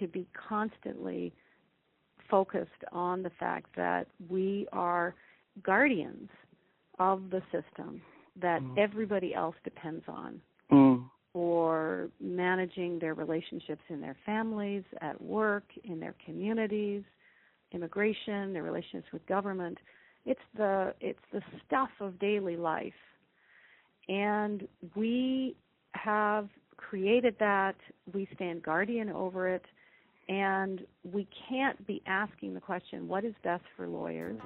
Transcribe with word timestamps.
to 0.00 0.06
be 0.06 0.26
constantly 0.48 1.32
focused 2.30 2.70
on 2.92 3.22
the 3.22 3.30
fact 3.38 3.68
that 3.76 4.06
we 4.28 4.66
are 4.72 5.14
guardians 5.62 6.28
of 6.98 7.30
the 7.30 7.42
system 7.52 8.00
that 8.40 8.60
mm. 8.60 8.78
everybody 8.78 9.34
else 9.34 9.54
depends 9.64 10.04
on 10.08 10.40
mm. 10.70 11.04
for 11.32 12.08
managing 12.20 12.98
their 12.98 13.14
relationships 13.14 13.82
in 13.88 14.00
their 14.00 14.16
families, 14.26 14.82
at 15.00 15.20
work, 15.20 15.64
in 15.84 16.00
their 16.00 16.14
communities, 16.24 17.02
immigration, 17.72 18.52
their 18.52 18.62
relationships 18.62 19.12
with 19.12 19.26
government. 19.26 19.78
It's 20.24 20.40
the 20.56 20.94
it's 21.00 21.18
the 21.32 21.40
stuff 21.66 21.90
of 22.00 22.18
daily 22.18 22.56
life. 22.56 22.92
And 24.08 24.66
we 24.94 25.56
have 25.92 26.48
created 26.76 27.34
that, 27.40 27.76
we 28.12 28.28
stand 28.34 28.62
guardian 28.62 29.08
over 29.08 29.48
it, 29.48 29.64
and 30.28 30.84
we 31.04 31.28
can't 31.48 31.86
be 31.86 32.02
asking 32.06 32.54
the 32.54 32.60
question, 32.60 33.08
what 33.08 33.24
is 33.24 33.34
best 33.42 33.64
for 33.76 33.86
lawyers? 33.86 34.40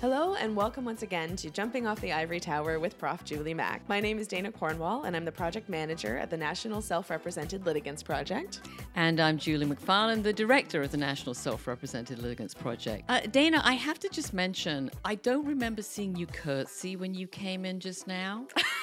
Hello, 0.00 0.34
and 0.34 0.56
welcome 0.56 0.86
once 0.86 1.02
again 1.02 1.36
to 1.36 1.50
Jumping 1.50 1.86
Off 1.86 2.00
the 2.00 2.10
Ivory 2.10 2.40
Tower 2.40 2.78
with 2.78 2.96
Prof. 2.96 3.22
Julie 3.22 3.52
Mack. 3.52 3.86
My 3.86 4.00
name 4.00 4.18
is 4.18 4.26
Dana 4.26 4.50
Cornwall, 4.50 5.02
and 5.04 5.14
I'm 5.14 5.26
the 5.26 5.30
project 5.30 5.68
manager 5.68 6.16
at 6.16 6.30
the 6.30 6.38
National 6.38 6.80
Self 6.80 7.10
Represented 7.10 7.66
Litigants 7.66 8.02
Project. 8.02 8.60
And 8.96 9.20
I'm 9.20 9.36
Julie 9.36 9.66
Macfarlane, 9.66 10.22
the 10.22 10.32
director 10.32 10.80
of 10.80 10.90
the 10.90 10.96
National 10.96 11.34
Self 11.34 11.66
Represented 11.66 12.18
Litigants 12.18 12.54
Project. 12.54 13.04
Uh, 13.10 13.20
Dana, 13.30 13.60
I 13.62 13.74
have 13.74 13.98
to 13.98 14.08
just 14.08 14.32
mention, 14.32 14.90
I 15.04 15.16
don't 15.16 15.44
remember 15.44 15.82
seeing 15.82 16.16
you 16.16 16.26
curtsy 16.26 16.96
when 16.96 17.12
you 17.12 17.26
came 17.26 17.66
in 17.66 17.78
just 17.78 18.06
now. 18.06 18.46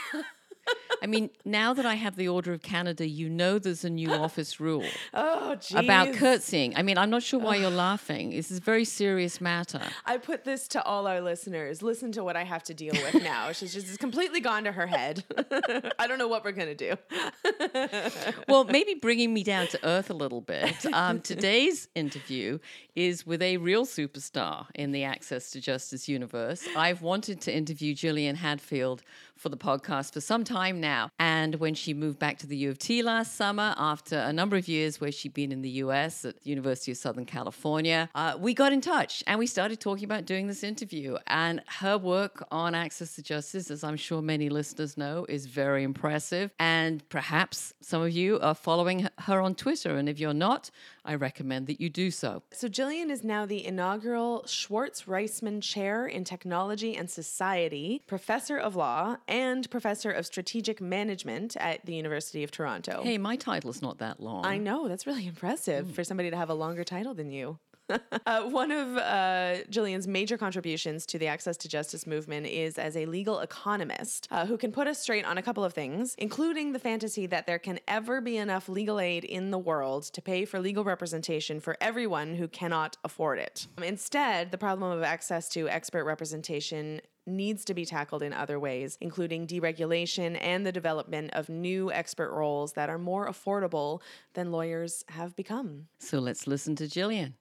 I 1.01 1.07
mean, 1.07 1.29
now 1.45 1.73
that 1.73 1.85
I 1.85 1.95
have 1.95 2.15
the 2.15 2.27
Order 2.27 2.53
of 2.53 2.61
Canada, 2.61 3.07
you 3.07 3.29
know 3.29 3.59
there's 3.59 3.83
a 3.83 3.89
new 3.89 4.11
office 4.11 4.59
rule 4.59 4.85
oh, 5.13 5.57
about 5.75 6.13
curtsying. 6.13 6.75
I 6.75 6.81
mean, 6.81 6.97
I'm 6.97 7.09
not 7.09 7.23
sure 7.23 7.39
why 7.39 7.57
you're 7.57 7.69
laughing. 7.69 8.31
This 8.31 8.51
is 8.51 8.57
a 8.57 8.61
very 8.61 8.85
serious 8.85 9.39
matter. 9.39 9.81
I 10.05 10.17
put 10.17 10.43
this 10.43 10.67
to 10.69 10.83
all 10.83 11.07
our 11.07 11.21
listeners. 11.21 11.81
Listen 11.81 12.11
to 12.13 12.23
what 12.23 12.35
I 12.35 12.43
have 12.43 12.63
to 12.63 12.73
deal 12.73 12.93
with 12.93 13.23
now. 13.23 13.51
She's 13.57 13.73
just 13.73 13.99
completely 13.99 14.39
gone 14.39 14.63
to 14.63 14.71
her 14.71 14.87
head. 14.87 15.23
I 15.99 16.07
don't 16.07 16.17
know 16.17 16.27
what 16.27 16.43
we're 16.43 16.51
going 16.51 16.75
to 16.75 16.95
do. 16.95 18.33
well, 18.47 18.63
maybe 18.63 18.95
bringing 18.95 19.33
me 19.33 19.43
down 19.43 19.67
to 19.67 19.79
earth 19.85 20.09
a 20.09 20.13
little 20.13 20.41
bit. 20.41 20.85
Um, 20.93 21.21
today's 21.21 21.87
interview 21.95 22.59
is 22.95 23.25
with 23.25 23.41
a 23.41 23.57
real 23.57 23.85
superstar 23.85 24.65
in 24.73 24.91
the 24.91 25.03
Access 25.03 25.51
to 25.51 25.61
Justice 25.61 26.09
universe. 26.09 26.67
I've 26.75 27.01
wanted 27.01 27.41
to 27.41 27.55
interview 27.55 27.93
Gillian 27.93 28.35
Hadfield 28.35 29.03
for 29.37 29.49
the 29.49 29.57
podcast 29.57 30.13
for 30.13 30.21
some 30.21 30.43
time 30.43 30.79
now. 30.79 31.11
And 31.19 31.55
when 31.55 31.73
she 31.75 31.93
moved 31.93 32.19
back 32.19 32.37
to 32.39 32.47
the 32.47 32.57
U 32.57 32.69
of 32.69 32.79
T 32.79 33.01
last 33.01 33.35
summer, 33.35 33.73
after 33.77 34.17
a 34.17 34.33
number 34.33 34.55
of 34.55 34.67
years 34.67 34.99
where 34.99 35.11
she'd 35.11 35.33
been 35.33 35.51
in 35.51 35.61
the 35.61 35.69
US 35.85 36.25
at 36.25 36.41
the 36.41 36.49
University 36.49 36.91
of 36.91 36.97
Southern 36.97 37.25
California, 37.25 38.09
uh, 38.15 38.35
we 38.39 38.53
got 38.53 38.73
in 38.73 38.81
touch 38.81 39.23
and 39.27 39.39
we 39.39 39.47
started 39.47 39.79
talking 39.79 40.05
about 40.05 40.25
doing 40.25 40.47
this 40.47 40.63
interview. 40.63 41.17
And 41.27 41.61
her 41.67 41.97
work 41.97 42.45
on 42.51 42.75
access 42.75 43.15
to 43.15 43.23
justice, 43.23 43.71
as 43.71 43.83
I'm 43.83 43.97
sure 43.97 44.21
many 44.21 44.49
listeners 44.49 44.97
know, 44.97 45.25
is 45.29 45.45
very 45.45 45.83
impressive. 45.83 46.51
And 46.59 47.07
perhaps 47.09 47.73
some 47.81 48.01
of 48.01 48.11
you 48.11 48.39
are 48.39 48.55
following 48.55 49.07
her 49.19 49.41
on 49.41 49.55
Twitter. 49.55 49.97
And 49.97 50.09
if 50.09 50.19
you're 50.19 50.33
not, 50.33 50.69
I 51.07 51.15
recommend 51.15 51.67
that 51.67 51.79
you 51.79 51.89
do 51.89 52.11
so. 52.11 52.43
So, 52.51 52.67
Gillian 52.67 53.09
is 53.09 53.23
now 53.23 53.45
the 53.45 53.65
inaugural 53.65 54.45
Schwartz 54.45 55.03
Reisman 55.03 55.63
Chair 55.63 56.05
in 56.05 56.25
Technology 56.25 56.95
and 56.97 57.09
Society, 57.09 58.03
Professor 58.05 58.57
of 58.57 58.75
Law, 58.75 59.15
and 59.27 59.69
Professor 59.71 60.11
of 60.11 60.25
Strategic 60.25 60.81
Management 60.81 61.55
at 61.57 61.85
the 61.85 61.95
University 61.95 62.43
of 62.43 62.51
Toronto. 62.51 63.01
Hey, 63.03 63.17
my 63.17 63.37
title 63.37 63.69
is 63.69 63.81
not 63.81 63.99
that 63.99 64.19
long. 64.19 64.45
I 64.45 64.57
know. 64.57 64.89
That's 64.89 65.07
really 65.07 65.25
impressive 65.27 65.87
mm. 65.87 65.93
for 65.93 66.03
somebody 66.03 66.29
to 66.29 66.35
have 66.35 66.49
a 66.49 66.53
longer 66.53 66.83
title 66.83 67.13
than 67.13 67.31
you. 67.31 67.57
uh, 68.25 68.43
one 68.43 68.71
of 68.71 68.97
uh, 68.97 69.63
Gillian's 69.69 70.07
major 70.07 70.37
contributions 70.37 71.05
to 71.07 71.19
the 71.19 71.27
Access 71.27 71.57
to 71.57 71.69
Justice 71.69 72.05
movement 72.05 72.47
is 72.47 72.77
as 72.77 72.95
a 72.97 73.05
legal 73.05 73.39
economist 73.39 74.27
uh, 74.31 74.45
who 74.45 74.57
can 74.57 74.71
put 74.71 74.87
us 74.87 74.99
straight 74.99 75.25
on 75.25 75.37
a 75.37 75.41
couple 75.41 75.63
of 75.63 75.73
things, 75.73 76.15
including 76.17 76.73
the 76.73 76.79
fantasy 76.79 77.25
that 77.27 77.47
there 77.47 77.59
can 77.59 77.79
ever 77.87 78.21
be 78.21 78.37
enough 78.37 78.67
legal 78.69 78.99
aid 78.99 79.23
in 79.23 79.51
the 79.51 79.57
world 79.57 80.03
to 80.03 80.21
pay 80.21 80.45
for 80.45 80.59
legal 80.59 80.83
representation 80.83 81.59
for 81.59 81.77
everyone 81.79 82.35
who 82.35 82.47
cannot 82.47 82.97
afford 83.03 83.39
it. 83.39 83.67
Instead, 83.81 84.51
the 84.51 84.57
problem 84.57 84.91
of 84.91 85.03
access 85.03 85.49
to 85.49 85.69
expert 85.69 86.03
representation 86.03 87.01
needs 87.27 87.65
to 87.65 87.73
be 87.73 87.85
tackled 87.85 88.23
in 88.23 88.33
other 88.33 88.59
ways, 88.59 88.97
including 89.01 89.45
deregulation 89.45 90.37
and 90.41 90.65
the 90.65 90.71
development 90.71 91.29
of 91.33 91.49
new 91.49 91.91
expert 91.91 92.31
roles 92.31 92.73
that 92.73 92.89
are 92.89 92.97
more 92.97 93.27
affordable 93.27 94.01
than 94.33 94.51
lawyers 94.51 95.03
have 95.09 95.35
become. 95.35 95.87
So 95.99 96.19
let's 96.19 96.47
listen 96.47 96.75
to 96.77 96.87
Gillian. 96.87 97.35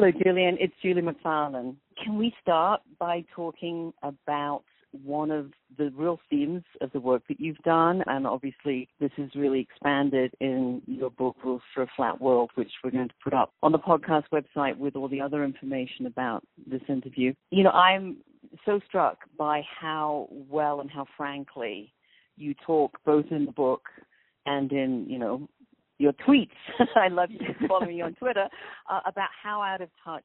Hello, 0.00 0.12
Gillian. 0.24 0.56
It's 0.58 0.72
Julie 0.80 1.02
Macfarlane. 1.02 1.76
Can 2.02 2.16
we 2.16 2.32
start 2.40 2.80
by 2.98 3.22
talking 3.36 3.92
about 4.02 4.62
one 4.92 5.30
of 5.30 5.50
the 5.76 5.90
real 5.94 6.18
themes 6.30 6.62
of 6.80 6.90
the 6.92 7.00
work 7.00 7.22
that 7.28 7.38
you've 7.38 7.58
done, 7.58 8.02
and 8.06 8.26
obviously 8.26 8.88
this 8.98 9.10
is 9.18 9.30
really 9.34 9.60
expanded 9.60 10.32
in 10.40 10.80
your 10.86 11.10
book, 11.10 11.36
Rules 11.44 11.60
for 11.74 11.82
a 11.82 11.86
Flat 11.96 12.18
World, 12.18 12.50
which 12.54 12.70
we're 12.82 12.92
going 12.92 13.08
to 13.08 13.14
put 13.22 13.34
up 13.34 13.52
on 13.62 13.72
the 13.72 13.78
podcast 13.78 14.24
website 14.32 14.78
with 14.78 14.96
all 14.96 15.06
the 15.06 15.20
other 15.20 15.44
information 15.44 16.06
about 16.06 16.42
this 16.66 16.80
interview. 16.88 17.34
You 17.50 17.64
know, 17.64 17.72
I'm 17.72 18.16
so 18.64 18.80
struck 18.86 19.18
by 19.36 19.60
how 19.78 20.28
well 20.30 20.80
and 20.80 20.90
how 20.90 21.04
frankly 21.14 21.92
you 22.38 22.54
talk 22.66 22.96
both 23.04 23.26
in 23.30 23.44
the 23.44 23.52
book 23.52 23.82
and 24.46 24.72
in, 24.72 25.04
you 25.10 25.18
know, 25.18 25.46
your 26.00 26.12
tweets. 26.26 26.48
I 26.96 27.08
love 27.08 27.30
you 27.30 27.40
following 27.68 27.96
you 27.96 28.04
on 28.04 28.14
Twitter 28.14 28.48
uh, 28.90 29.00
about 29.06 29.28
how 29.42 29.62
out 29.62 29.80
of 29.80 29.90
touch 30.04 30.24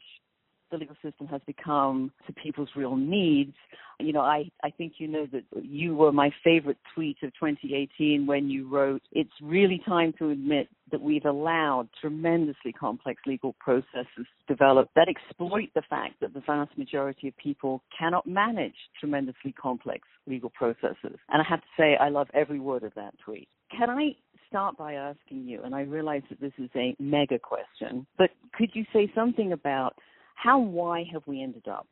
the 0.72 0.78
legal 0.78 0.96
system 1.04 1.28
has 1.28 1.42
become 1.46 2.12
to 2.26 2.34
people's 2.34 2.70
real 2.76 2.96
needs. 2.96 3.54
You 4.00 4.14
know, 4.14 4.22
I, 4.22 4.50
I 4.64 4.72
think 4.72 4.94
you 4.98 5.08
know 5.08 5.28
that 5.32 5.44
you 5.64 5.96
were 5.96 6.12
my 6.12 6.32
favorite 6.44 6.78
tweet 6.94 7.18
of 7.24 7.32
2018 7.34 8.26
when 8.26 8.50
you 8.50 8.68
wrote, 8.68 9.02
It's 9.12 9.30
really 9.42 9.82
time 9.88 10.14
to 10.18 10.32
admit 10.32 10.68
that 10.92 11.02
we've 11.02 11.26
allowed 11.26 11.90
tremendously 12.02 12.74
complex 12.74 13.22
legal 13.28 13.54
processes 13.60 14.08
to 14.16 14.26
develop 14.48 14.90
that 14.96 15.08
exploit 15.08 15.70
the 15.76 15.84
fact 15.90 16.16
that 16.22 16.34
the 16.34 16.42
vast 16.46 16.78
majority 16.78 17.28
of 17.28 17.38
people 17.38 17.84
cannot 17.98 18.26
manage 18.26 18.76
tremendously 19.00 19.52
complex 19.54 20.08
legal 20.26 20.50
processes. 20.50 21.20
And 21.30 21.42
I 21.42 21.46
have 21.48 21.62
to 21.62 21.68
say, 21.78 21.96
I 21.96 22.10
love 22.10 22.28
every 22.34 22.60
word 22.60 22.84
of 22.84 22.94
that 22.96 23.14
tweet. 23.24 23.48
Can 23.72 23.90
I 23.90 24.16
start 24.56 24.78
by 24.78 24.94
asking 24.94 25.46
you, 25.46 25.62
and 25.66 25.76
I 25.76 25.82
realize 25.82 26.22
that 26.30 26.40
this 26.40 26.54
is 26.58 26.70
a 26.78 26.96
mega 26.98 27.38
question, 27.38 28.08
but 28.18 28.30
could 28.54 28.70
you 28.72 28.86
say 28.94 29.12
something 29.14 29.52
about 29.52 29.96
how 30.36 30.58
why 30.60 31.04
have 31.12 31.24
we 31.26 31.44
ended 31.44 31.68
up 31.68 31.88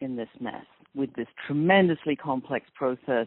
in 0.00 0.14
this 0.14 0.28
mess 0.38 0.64
with 0.94 1.12
this 1.14 1.26
tremendously 1.48 2.14
complex 2.14 2.68
process 2.76 3.26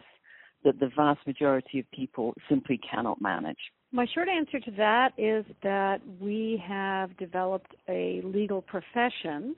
that 0.64 0.80
the 0.80 0.88
vast 0.96 1.26
majority 1.26 1.78
of 1.78 1.90
people 1.90 2.32
simply 2.48 2.80
cannot 2.90 3.20
manage? 3.20 3.58
My 3.92 4.06
short 4.14 4.28
answer 4.30 4.58
to 4.60 4.70
that 4.78 5.12
is 5.18 5.44
that 5.62 5.98
we 6.18 6.62
have 6.66 7.14
developed 7.18 7.74
a 7.90 8.22
legal 8.24 8.62
profession 8.62 9.56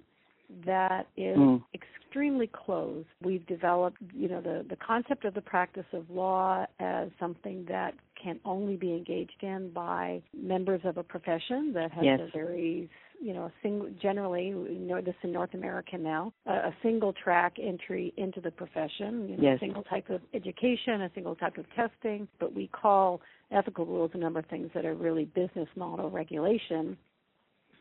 that 0.64 1.06
is 1.16 1.36
mm. 1.36 1.62
extremely 1.74 2.50
closed. 2.52 3.08
We've 3.22 3.46
developed, 3.46 3.98
you 4.14 4.28
know, 4.28 4.40
the, 4.40 4.64
the 4.68 4.76
concept 4.76 5.24
of 5.24 5.34
the 5.34 5.40
practice 5.40 5.86
of 5.92 6.08
law 6.10 6.66
as 6.80 7.08
something 7.18 7.66
that 7.68 7.94
can 8.22 8.40
only 8.44 8.76
be 8.76 8.92
engaged 8.92 9.42
in 9.42 9.70
by 9.70 10.22
members 10.36 10.80
of 10.84 10.96
a 10.96 11.02
profession 11.02 11.72
that 11.74 11.92
has 11.92 12.04
yes. 12.04 12.20
a 12.20 12.36
very 12.36 12.88
you 13.20 13.32
know, 13.32 13.44
a 13.44 13.52
single, 13.62 13.88
generally, 14.00 14.54
we 14.54 14.74
know 14.74 15.00
this 15.00 15.14
in 15.22 15.32
North 15.32 15.54
America 15.54 15.96
now, 15.96 16.32
a, 16.46 16.52
a 16.52 16.76
single 16.82 17.12
track 17.12 17.54
entry 17.62 18.12
into 18.16 18.40
the 18.40 18.50
profession, 18.50 19.28
you 19.28 19.36
know, 19.36 19.42
yes. 19.42 19.56
a 19.56 19.60
single 19.60 19.82
type 19.84 20.10
of 20.10 20.20
education, 20.34 21.02
a 21.02 21.10
single 21.14 21.34
type 21.34 21.56
of 21.58 21.64
testing, 21.74 22.28
but 22.38 22.54
we 22.54 22.68
call 22.68 23.20
ethical 23.50 23.86
rules 23.86 24.10
a 24.14 24.18
number 24.18 24.40
of 24.40 24.46
things 24.46 24.70
that 24.74 24.84
are 24.84 24.94
really 24.94 25.24
business 25.24 25.68
model 25.76 26.10
regulation 26.10 26.96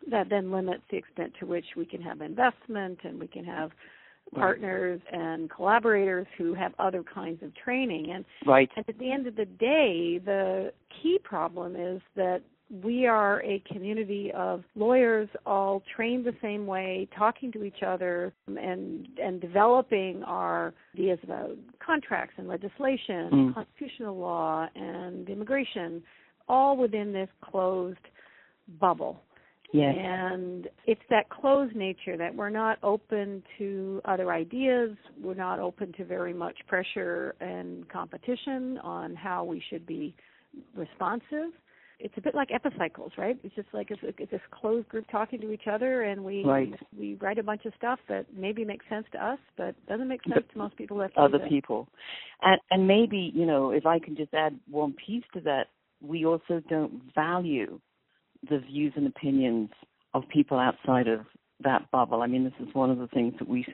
that 0.09 0.29
then 0.29 0.51
limits 0.51 0.83
the 0.91 0.97
extent 0.97 1.33
to 1.39 1.45
which 1.45 1.65
we 1.75 1.85
can 1.85 2.01
have 2.01 2.21
investment 2.21 2.99
and 3.03 3.19
we 3.19 3.27
can 3.27 3.45
have 3.45 3.71
partners 4.33 4.99
and 5.11 5.49
collaborators 5.51 6.25
who 6.37 6.53
have 6.53 6.73
other 6.79 7.03
kinds 7.03 7.41
of 7.43 7.51
training 7.55 8.11
and 8.11 8.25
right 8.45 8.69
and 8.75 8.83
at 8.89 8.97
the 8.97 9.11
end 9.11 9.27
of 9.27 9.35
the 9.35 9.45
day 9.45 10.19
the 10.25 10.71
key 11.01 11.19
problem 11.23 11.75
is 11.75 12.01
that 12.15 12.41
we 12.83 13.05
are 13.05 13.41
a 13.43 13.61
community 13.71 14.31
of 14.35 14.63
lawyers 14.75 15.29
all 15.45 15.83
trained 15.95 16.25
the 16.25 16.33
same 16.41 16.65
way, 16.65 17.07
talking 17.15 17.51
to 17.51 17.63
each 17.63 17.83
other 17.85 18.33
and 18.47 19.07
and 19.21 19.39
developing 19.39 20.23
our 20.23 20.73
ideas 20.95 21.19
about 21.23 21.51
contracts 21.85 22.33
and 22.37 22.47
legislation, 22.47 23.29
mm. 23.31 23.53
constitutional 23.53 24.17
law 24.17 24.67
and 24.75 25.29
immigration, 25.29 26.01
all 26.49 26.75
within 26.75 27.13
this 27.13 27.29
closed 27.41 27.97
bubble. 28.79 29.21
Yes. 29.73 29.95
And 29.97 30.67
it's 30.85 31.01
that 31.09 31.29
closed 31.29 31.75
nature 31.75 32.17
that 32.17 32.33
we're 32.33 32.49
not 32.49 32.77
open 32.83 33.43
to 33.57 34.01
other 34.05 34.31
ideas. 34.31 34.91
We're 35.21 35.33
not 35.33 35.59
open 35.59 35.91
to 35.93 36.05
very 36.05 36.33
much 36.33 36.55
pressure 36.67 37.35
and 37.41 37.87
competition 37.89 38.77
on 38.83 39.15
how 39.15 39.43
we 39.43 39.61
should 39.69 39.85
be 39.85 40.15
responsive. 40.75 41.51
It's 41.97 42.13
a 42.17 42.21
bit 42.21 42.35
like 42.35 42.49
epicycles, 42.53 43.13
right? 43.17 43.37
It's 43.43 43.55
just 43.55 43.69
like 43.73 43.89
it's, 43.89 44.01
it's 44.03 44.31
this 44.31 44.41
closed 44.51 44.87
group 44.89 45.05
talking 45.09 45.39
to 45.39 45.51
each 45.51 45.67
other, 45.71 46.03
and 46.03 46.23
we 46.25 46.43
right. 46.43 46.73
we 46.97 47.15
write 47.21 47.39
a 47.39 47.43
bunch 47.43 47.63
of 47.65 47.71
stuff 47.77 47.99
that 48.09 48.25
maybe 48.35 48.65
makes 48.65 48.85
sense 48.89 49.05
to 49.13 49.25
us, 49.25 49.39
but 49.57 49.75
doesn't 49.87 50.07
make 50.09 50.21
sense 50.23 50.35
but 50.35 50.51
to 50.51 50.57
most 50.57 50.75
people. 50.75 50.97
That 50.97 51.11
other 51.17 51.39
people, 51.47 51.87
and 52.41 52.59
and 52.69 52.85
maybe 52.85 53.31
you 53.33 53.45
know 53.45 53.71
if 53.71 53.85
I 53.85 53.99
can 53.99 54.17
just 54.17 54.33
add 54.33 54.59
one 54.69 54.93
piece 55.07 55.23
to 55.35 55.41
that, 55.41 55.67
we 56.01 56.25
also 56.25 56.61
don't 56.69 57.01
value 57.15 57.79
the 58.49 58.59
views 58.59 58.93
and 58.95 59.07
opinions 59.07 59.69
of 60.13 60.23
people 60.29 60.59
outside 60.59 61.07
of 61.07 61.21
that 61.63 61.89
bubble. 61.91 62.21
I 62.21 62.27
mean, 62.27 62.43
this 62.43 62.67
is 62.67 62.73
one 62.73 62.89
of 62.89 62.97
the 62.97 63.07
things 63.07 63.33
that 63.39 63.47
we 63.47 63.65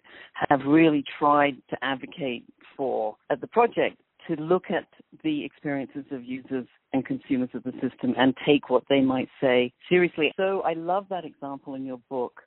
have 0.50 0.62
really 0.66 1.04
tried 1.20 1.56
to 1.70 1.78
advocate 1.82 2.46
for 2.78 3.16
at 3.30 3.42
the 3.42 3.48
project 3.48 3.98
to 4.28 4.36
look 4.36 4.66
at 4.70 4.88
the 5.24 5.44
experiences 5.44 6.06
of 6.12 6.24
users 6.24 6.68
and 6.94 7.06
consumers 7.06 7.50
of 7.54 7.64
the 7.64 7.72
system 7.74 8.14
and 8.18 8.36
take 8.46 8.70
what 8.70 8.84
they 8.88 9.02
might 9.02 9.30
say 9.42 9.74
seriously. 9.90 10.32
So 10.38 10.62
I 10.62 10.74
love 10.74 11.08
that 11.10 11.26
example 11.26 11.74
in 11.74 11.86
your 11.86 12.00
book 12.10 12.42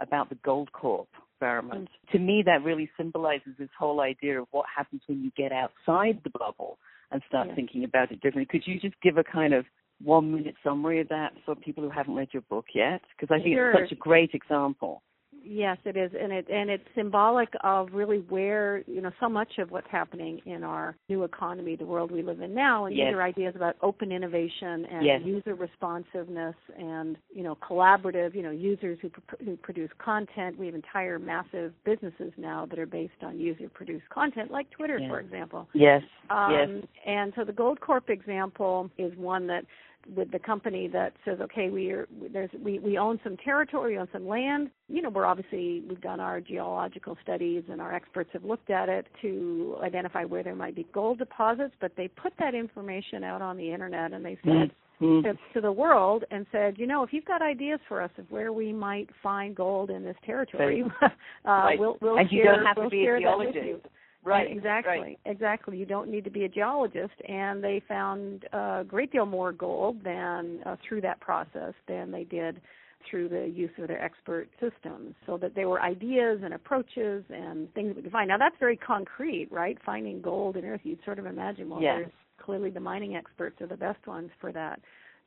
about 0.00 0.30
the 0.30 0.36
Goldcorp 0.36 1.06
experiment. 1.38 1.88
Mm. 2.08 2.12
To 2.12 2.18
me, 2.18 2.42
that 2.46 2.62
really 2.64 2.90
symbolizes 2.96 3.52
this 3.58 3.68
whole 3.78 4.00
idea 4.00 4.40
of 4.40 4.48
what 4.50 4.66
happens 4.74 5.02
when 5.06 5.22
you 5.22 5.30
get 5.36 5.52
outside 5.52 6.20
the 6.24 6.30
bubble 6.38 6.78
and 7.10 7.22
start 7.28 7.48
thinking 7.54 7.84
about 7.84 8.10
it 8.10 8.20
differently. 8.20 8.46
Could 8.46 8.66
you 8.66 8.78
just 8.80 9.00
give 9.02 9.16
a 9.16 9.24
kind 9.24 9.54
of 9.54 9.64
one 10.02 10.32
minute 10.32 10.54
summary 10.62 11.00
of 11.00 11.08
that 11.08 11.32
for 11.44 11.54
people 11.54 11.82
who 11.82 11.90
haven't 11.90 12.14
read 12.14 12.28
your 12.32 12.42
book 12.42 12.66
yet? 12.74 13.00
Because 13.16 13.34
I 13.34 13.42
think 13.42 13.56
sure. 13.56 13.72
it's 13.72 13.90
such 13.90 13.98
a 13.98 14.00
great 14.00 14.30
example. 14.32 15.02
Yes, 15.44 15.78
it 15.84 15.96
is, 15.96 16.10
and 16.20 16.32
it 16.32 16.46
and 16.50 16.68
it's 16.68 16.84
symbolic 16.94 17.48
of 17.62 17.88
really 17.92 18.18
where 18.28 18.82
you 18.86 19.00
know 19.00 19.10
so 19.18 19.28
much 19.28 19.58
of 19.58 19.70
what's 19.70 19.86
happening 19.90 20.40
in 20.44 20.62
our 20.62 20.96
new 21.08 21.22
economy, 21.22 21.76
the 21.76 21.86
world 21.86 22.10
we 22.10 22.22
live 22.22 22.40
in 22.40 22.54
now, 22.54 22.84
and 22.84 22.94
yes. 22.94 23.06
these 23.06 23.14
are 23.14 23.22
ideas 23.22 23.56
about 23.56 23.76
open 23.80 24.12
innovation 24.12 24.84
and 24.86 25.06
yes. 25.06 25.20
user 25.24 25.54
responsiveness 25.54 26.54
and 26.78 27.16
you 27.30 27.42
know 27.42 27.56
collaborative, 27.56 28.34
you 28.34 28.42
know 28.42 28.50
users 28.50 28.98
who 29.00 29.10
who 29.42 29.56
produce 29.56 29.90
content. 29.98 30.58
We 30.58 30.66
have 30.66 30.74
entire 30.74 31.18
massive 31.18 31.72
businesses 31.84 32.32
now 32.36 32.66
that 32.66 32.78
are 32.78 32.86
based 32.86 33.22
on 33.22 33.38
user 33.38 33.70
produced 33.72 34.08
content, 34.10 34.50
like 34.50 34.70
Twitter, 34.70 34.98
yes. 34.98 35.08
for 35.08 35.20
example. 35.20 35.68
Yes. 35.72 36.02
Um, 36.30 36.52
yes. 36.52 36.84
And 37.06 37.32
so 37.36 37.44
the 37.44 37.52
Goldcorp 37.52 38.10
example 38.10 38.90
is 38.98 39.16
one 39.16 39.46
that 39.46 39.64
with 40.14 40.30
the 40.30 40.38
company 40.38 40.88
that 40.88 41.12
says, 41.24 41.38
okay, 41.40 41.70
we 41.70 41.90
are 41.90 42.08
there's 42.32 42.50
we 42.62 42.78
we 42.78 42.98
own 42.98 43.20
some 43.22 43.36
territory, 43.36 43.92
we 43.92 43.98
own 43.98 44.08
some 44.12 44.26
land. 44.26 44.70
You 44.88 45.02
know, 45.02 45.10
we're 45.10 45.26
obviously 45.26 45.82
we've 45.88 46.00
done 46.00 46.20
our 46.20 46.40
geological 46.40 47.16
studies 47.22 47.64
and 47.70 47.80
our 47.80 47.94
experts 47.94 48.30
have 48.32 48.44
looked 48.44 48.70
at 48.70 48.88
it 48.88 49.06
to 49.22 49.76
identify 49.82 50.24
where 50.24 50.42
there 50.42 50.54
might 50.54 50.74
be 50.74 50.86
gold 50.92 51.18
deposits. 51.18 51.74
But 51.80 51.92
they 51.96 52.08
put 52.08 52.32
that 52.38 52.54
information 52.54 53.24
out 53.24 53.42
on 53.42 53.56
the 53.56 53.72
internet 53.72 54.12
and 54.12 54.24
they 54.24 54.38
said. 54.44 54.70
Mm-hmm. 55.00 55.30
To, 55.54 55.60
the 55.60 55.70
world 55.70 56.24
and 56.32 56.44
said, 56.50 56.74
you 56.76 56.84
know, 56.84 57.04
if 57.04 57.12
you've 57.12 57.24
got 57.24 57.40
ideas 57.40 57.78
for 57.86 58.02
us 58.02 58.10
of 58.18 58.28
where 58.32 58.52
we 58.52 58.72
might 58.72 59.08
find 59.22 59.54
gold 59.54 59.90
in 59.90 60.02
this 60.02 60.16
territory, 60.26 60.82
uh, 61.02 61.08
right. 61.46 61.78
we'll, 61.78 61.98
we'll 62.00 62.18
and 62.18 62.28
share, 62.28 62.36
you 62.36 62.44
don't 62.44 62.66
have 62.66 62.76
we'll 62.76 62.86
to 62.86 62.90
be 62.90 63.06
a 63.06 63.20
geologist. 63.20 63.86
Right. 64.24 64.50
exactly. 64.50 64.98
Right. 64.98 65.18
Exactly. 65.24 65.76
You 65.76 65.86
don't 65.86 66.10
need 66.10 66.24
to 66.24 66.30
be 66.30 66.44
a 66.44 66.48
geologist, 66.48 67.14
and 67.26 67.62
they 67.62 67.82
found 67.88 68.44
a 68.52 68.84
great 68.86 69.12
deal 69.12 69.26
more 69.26 69.52
gold 69.52 70.02
than 70.04 70.60
uh, 70.66 70.76
through 70.86 71.00
that 71.02 71.20
process 71.20 71.74
than 71.86 72.10
they 72.10 72.24
did 72.24 72.60
through 73.08 73.28
the 73.28 73.46
use 73.46 73.70
of 73.78 73.88
their 73.88 74.02
expert 74.02 74.48
systems. 74.60 75.14
So 75.24 75.38
that 75.38 75.54
there 75.54 75.68
were 75.68 75.80
ideas 75.80 76.40
and 76.42 76.52
approaches 76.52 77.24
and 77.30 77.72
things 77.74 77.88
that 77.88 77.96
we 77.96 78.02
could 78.02 78.12
find. 78.12 78.28
Now 78.28 78.38
that's 78.38 78.56
very 78.58 78.76
concrete, 78.76 79.48
right? 79.50 79.78
Finding 79.86 80.20
gold 80.20 80.56
in 80.56 80.64
earth, 80.64 80.80
you'd 80.82 81.04
sort 81.04 81.18
of 81.18 81.26
imagine. 81.26 81.70
Well, 81.70 81.80
yes. 81.80 81.94
there's 81.98 82.12
clearly 82.44 82.70
the 82.70 82.80
mining 82.80 83.16
experts 83.16 83.60
are 83.60 83.66
the 83.66 83.76
best 83.76 84.06
ones 84.06 84.30
for 84.40 84.52
that. 84.52 84.80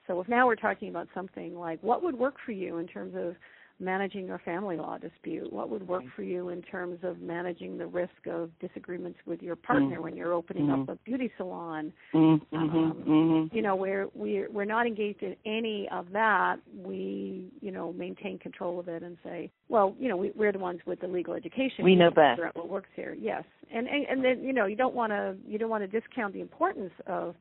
So 0.08 0.20
if 0.20 0.28
now 0.28 0.48
we're 0.48 0.56
talking 0.56 0.90
about 0.90 1.08
something 1.14 1.56
like 1.56 1.82
what 1.82 2.04
would 2.04 2.16
work 2.16 2.36
for 2.46 2.52
you 2.52 2.78
in 2.78 2.88
terms 2.88 3.14
of 3.16 3.36
managing 3.82 4.30
a 4.30 4.38
family 4.40 4.78
law 4.78 4.98
dispute? 4.98 5.52
What 5.52 5.70
would 5.70 5.88
work 5.88 6.04
for 6.16 6.24
you 6.24 6.50
in 6.50 6.62
terms 6.62 7.00
of 7.04 7.20
managing 7.20 7.78
the 7.78 7.88
risk 7.88 8.28
of 8.30 8.50
disagreements 8.60 9.20
with 9.26 9.42
your 9.42 9.56
partner 9.56 9.96
mm-hmm. 9.96 10.04
when 10.04 10.16
you're 10.16 10.34
opening 10.34 10.68
mm-hmm. 10.68 10.84
up 10.84 10.90
a 10.90 10.96
beauty 11.04 11.32
salon? 11.38 11.92
Mm-hmm. 12.14 12.56
Um, 12.56 13.04
mm-hmm. 13.08 13.56
you 13.56 13.62
know, 13.62 13.76
where 13.76 14.08
we're 14.14 14.50
we're 14.52 14.66
not 14.66 14.86
engaged 14.86 15.24
in 15.24 15.36
any 15.46 15.90
of 15.92 16.12
that. 16.14 16.58
We 16.74 17.52
you 17.62 17.72
know 17.72 17.92
maintain 17.94 18.38
control 18.38 18.80
of 18.80 18.88
it 18.88 19.04
and 19.04 19.18
say, 19.24 19.52
well, 19.68 19.96
you 20.00 20.08
know, 20.08 20.18
we, 20.18 20.32
we're 20.36 20.52
the 20.52 20.60
ones 20.60 20.80
with 20.86 21.02
the 21.02 21.08
legal 21.08 21.34
education. 21.34 21.84
We 21.84 21.96
know 21.96 22.12
best. 22.12 22.42
What 22.54 22.70
works 22.70 22.90
here? 22.96 23.16
Yes, 23.20 23.44
and 23.74 23.88
and, 23.88 24.06
and 24.06 24.24
then 24.24 24.44
you 24.44 24.54
know 24.54 24.66
you 24.66 24.76
don't 24.76 24.96
want 24.96 25.12
to 25.12 25.36
you 25.48 25.58
don't 25.58 25.70
want 25.70 25.90
to 25.90 26.00
discount 26.00 26.34
the 26.34 26.42
importance 26.42 26.94
of 27.08 27.36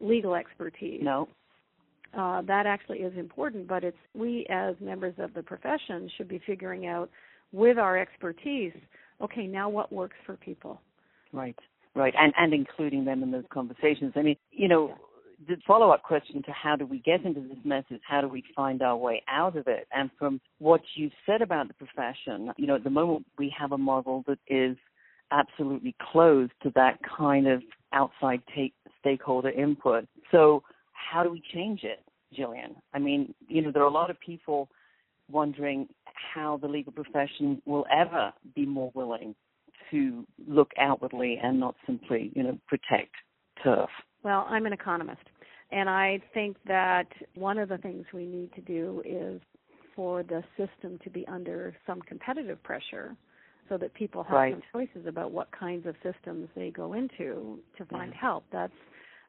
legal 0.00 0.34
expertise. 0.34 1.00
No 1.02 1.28
uh, 2.16 2.42
that 2.42 2.66
actually 2.66 2.98
is 2.98 3.16
important, 3.16 3.66
but 3.68 3.84
it's 3.84 3.96
we 4.14 4.46
as 4.50 4.74
members 4.80 5.14
of 5.18 5.34
the 5.34 5.42
profession 5.42 6.10
should 6.16 6.28
be 6.28 6.40
figuring 6.46 6.86
out 6.86 7.10
with 7.52 7.78
our 7.78 7.98
expertise, 7.98 8.72
okay, 9.20 9.46
now 9.46 9.68
what 9.68 9.92
works 9.92 10.16
for 10.24 10.36
people. 10.36 10.80
Right, 11.32 11.58
right, 11.94 12.14
and 12.18 12.32
and 12.36 12.54
including 12.54 13.04
them 13.04 13.22
in 13.22 13.30
those 13.30 13.44
conversations. 13.52 14.12
I 14.16 14.22
mean, 14.22 14.36
you 14.50 14.68
know, 14.68 14.94
the 15.46 15.56
follow 15.66 15.90
up 15.90 16.02
question 16.02 16.42
to 16.42 16.52
how 16.52 16.76
do 16.76 16.86
we 16.86 16.98
get 17.00 17.24
into 17.24 17.40
this 17.40 17.58
mess 17.64 17.84
is 17.90 18.00
how 18.06 18.20
do 18.20 18.28
we 18.28 18.42
find 18.56 18.82
our 18.82 18.96
way 18.96 19.22
out 19.28 19.56
of 19.56 19.66
it? 19.66 19.86
And 19.94 20.10
from 20.18 20.40
what 20.58 20.80
you've 20.94 21.12
said 21.26 21.42
about 21.42 21.68
the 21.68 21.74
profession, 21.74 22.52
you 22.56 22.66
know, 22.66 22.74
at 22.74 22.84
the 22.84 22.90
moment 22.90 23.26
we 23.38 23.54
have 23.58 23.72
a 23.72 23.78
model 23.78 24.24
that 24.26 24.38
is 24.48 24.76
absolutely 25.30 25.94
closed 26.00 26.52
to 26.62 26.72
that 26.74 26.98
kind 27.02 27.46
of 27.46 27.62
outside 27.92 28.40
take, 28.54 28.72
stakeholder 29.00 29.50
input. 29.50 30.06
So 30.32 30.62
how 31.10 31.22
do 31.22 31.30
we 31.30 31.42
change 31.54 31.84
it, 31.84 32.00
Gillian? 32.34 32.76
I 32.92 32.98
mean, 32.98 33.34
you 33.48 33.62
know, 33.62 33.70
there 33.72 33.82
are 33.82 33.86
a 33.86 33.92
lot 33.92 34.10
of 34.10 34.18
people 34.20 34.68
wondering 35.30 35.88
how 36.34 36.58
the 36.58 36.68
legal 36.68 36.92
profession 36.92 37.62
will 37.66 37.86
ever 37.92 38.32
be 38.54 38.66
more 38.66 38.90
willing 38.94 39.34
to 39.90 40.26
look 40.46 40.70
outwardly 40.78 41.38
and 41.42 41.58
not 41.58 41.74
simply, 41.86 42.30
you 42.34 42.42
know, 42.42 42.58
protect 42.66 43.12
turf. 43.62 43.88
Well, 44.22 44.46
I'm 44.48 44.66
an 44.66 44.72
economist, 44.72 45.22
and 45.70 45.88
I 45.88 46.20
think 46.34 46.56
that 46.66 47.06
one 47.34 47.58
of 47.58 47.68
the 47.68 47.78
things 47.78 48.04
we 48.12 48.26
need 48.26 48.52
to 48.54 48.60
do 48.60 49.02
is 49.04 49.40
for 49.94 50.22
the 50.22 50.42
system 50.56 50.98
to 51.04 51.10
be 51.10 51.26
under 51.26 51.74
some 51.86 52.00
competitive 52.02 52.62
pressure 52.62 53.16
so 53.68 53.76
that 53.78 53.92
people 53.94 54.22
have 54.22 54.32
right. 54.32 54.54
some 54.54 54.62
choices 54.72 55.06
about 55.06 55.30
what 55.30 55.48
kinds 55.52 55.86
of 55.86 55.94
systems 56.02 56.48
they 56.56 56.70
go 56.70 56.94
into 56.94 57.58
to 57.76 57.84
find 57.86 58.12
mm. 58.12 58.16
help. 58.16 58.44
That's 58.50 58.72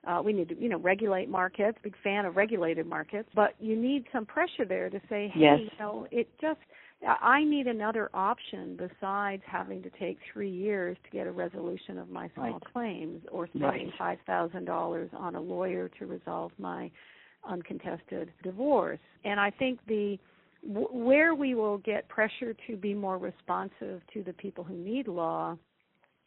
uh, 0.07 0.21
we 0.23 0.33
need 0.33 0.49
to, 0.49 0.61
you 0.61 0.69
know, 0.69 0.79
regulate 0.79 1.29
markets. 1.29 1.77
Big 1.83 1.95
fan 2.03 2.25
of 2.25 2.35
regulated 2.35 2.87
markets, 2.87 3.29
but 3.35 3.55
you 3.59 3.75
need 3.75 4.05
some 4.13 4.25
pressure 4.25 4.65
there 4.67 4.89
to 4.89 4.99
say, 5.09 5.31
hey, 5.33 5.39
yes. 5.39 5.59
you 5.59 5.69
know, 5.79 6.07
it 6.11 6.29
just. 6.39 6.59
I 7.01 7.45
need 7.45 7.67
another 7.67 8.09
option 8.13 8.77
besides 8.77 9.41
having 9.45 9.81
to 9.83 9.89
take 10.01 10.17
three 10.33 10.51
years 10.51 10.97
to 11.05 11.09
get 11.11 11.27
a 11.27 11.31
resolution 11.31 11.97
of 11.97 12.09
my 12.09 12.29
small 12.35 12.51
right. 12.51 12.73
claims 12.73 13.23
or 13.31 13.47
spending 13.47 13.87
right. 13.87 13.93
five 13.97 14.17
thousand 14.27 14.65
dollars 14.65 15.09
on 15.17 15.35
a 15.35 15.39
lawyer 15.39 15.89
to 15.97 16.05
resolve 16.05 16.51
my 16.57 16.91
uncontested 17.47 18.33
divorce. 18.43 18.99
And 19.23 19.39
I 19.39 19.49
think 19.49 19.79
the 19.87 20.19
where 20.61 21.35
we 21.35 21.55
will 21.55 21.77
get 21.77 22.07
pressure 22.09 22.53
to 22.67 22.75
be 22.75 22.93
more 22.93 23.17
responsive 23.17 24.01
to 24.13 24.23
the 24.25 24.33
people 24.33 24.63
who 24.63 24.75
need 24.75 25.07
law 25.07 25.57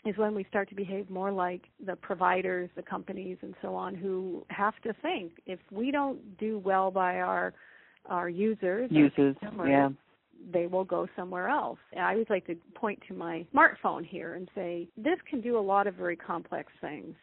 is 0.04 0.16
when 0.16 0.34
we 0.34 0.44
start 0.44 0.68
to 0.68 0.74
behave 0.74 1.08
more 1.10 1.30
like 1.30 1.62
the 1.84 1.96
providers, 1.96 2.68
the 2.74 2.82
companies, 2.82 3.38
and 3.42 3.54
so 3.62 3.74
on, 3.74 3.94
who 3.94 4.44
have 4.48 4.74
to 4.82 4.92
think 5.00 5.32
if 5.46 5.60
we 5.70 5.90
don't 5.90 6.38
do 6.38 6.58
well 6.58 6.90
by 6.90 7.20
our 7.20 7.54
our 8.06 8.28
users, 8.28 8.90
users, 8.90 9.36
yeah, 9.64 9.88
they 10.52 10.66
will 10.66 10.84
go 10.84 11.06
somewhere 11.14 11.48
else. 11.48 11.78
And 11.92 12.04
I 12.04 12.12
always 12.12 12.26
like 12.28 12.46
to 12.46 12.56
point 12.74 13.00
to 13.06 13.14
my 13.14 13.46
smartphone 13.54 14.04
here 14.04 14.34
and 14.34 14.48
say 14.56 14.88
this 14.96 15.18
can 15.30 15.40
do 15.40 15.56
a 15.56 15.60
lot 15.60 15.86
of 15.86 15.94
very 15.94 16.16
complex 16.16 16.72
things. 16.80 17.14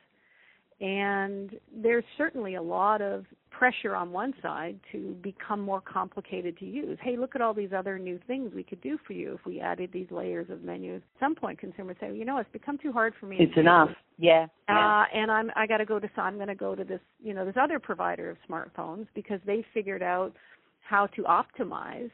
And 0.82 1.52
there's 1.76 2.06
certainly 2.18 2.56
a 2.56 2.62
lot 2.62 3.02
of 3.02 3.26
pressure 3.52 3.94
on 3.94 4.12
one 4.14 4.34
side 4.42 4.80
to 4.92 5.18
become 5.22 5.60
more 5.60 5.82
complicated 5.82 6.58
to 6.60 6.66
use. 6.66 6.98
Hey, 7.02 7.18
look 7.18 7.36
at 7.36 7.42
all 7.42 7.54
these 7.54 7.72
other 7.76 8.00
new 8.00 8.18
things 8.26 8.54
we 8.56 8.64
could 8.64 8.80
do 8.80 8.98
for 9.06 9.12
you 9.12 9.34
if 9.34 9.46
we 9.46 9.60
added 9.60 9.90
these 9.92 10.08
layers 10.12 10.50
of 10.50 10.64
menus. 10.64 11.02
At 11.16 11.20
some 11.20 11.36
point, 11.36 11.60
consumers 11.60 11.98
say, 12.00 12.16
you 12.16 12.24
know, 12.24 12.38
it's 12.38 12.50
become 12.54 12.78
too 12.78 12.94
hard 12.94 13.14
for 13.20 13.26
me. 13.26 13.36
It's 13.38 13.58
enough. 13.58 13.90
Yeah. 14.18 14.46
Uh, 14.70 15.04
and 15.14 15.30
I'm 15.30 15.52
I 15.56 15.68
got 15.68 15.78
to 15.78 15.86
go 15.86 16.00
to 16.00 16.10
I'm 16.18 16.36
going 16.36 16.48
to 16.48 16.56
go 16.56 16.74
to 16.76 16.84
this 16.86 17.02
you 17.22 17.34
know 17.34 17.46
this 17.46 17.56
other 17.60 17.80
provider 17.80 18.30
of 18.30 18.38
smartphones 18.50 19.08
because 19.14 19.40
they 19.46 19.66
figured 19.74 20.04
out 20.04 20.34
how 20.82 21.08
to 21.08 21.24
optimize 21.24 22.12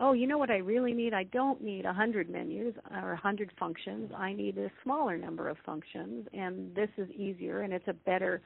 oh, 0.00 0.12
you 0.12 0.26
know 0.26 0.38
what 0.38 0.50
I 0.50 0.56
really 0.56 0.92
need? 0.92 1.12
I 1.14 1.24
don't 1.24 1.62
need 1.62 1.84
a 1.84 1.88
100 1.88 2.30
menus 2.30 2.74
or 2.90 3.10
a 3.10 3.14
100 3.14 3.52
functions. 3.58 4.10
I 4.16 4.32
need 4.32 4.58
a 4.58 4.70
smaller 4.82 5.18
number 5.18 5.48
of 5.48 5.58
functions, 5.64 6.26
and 6.32 6.74
this 6.74 6.88
is 6.96 7.08
easier 7.10 7.60
and 7.60 7.72
it's 7.72 7.86
a 7.86 7.92
better 7.92 8.40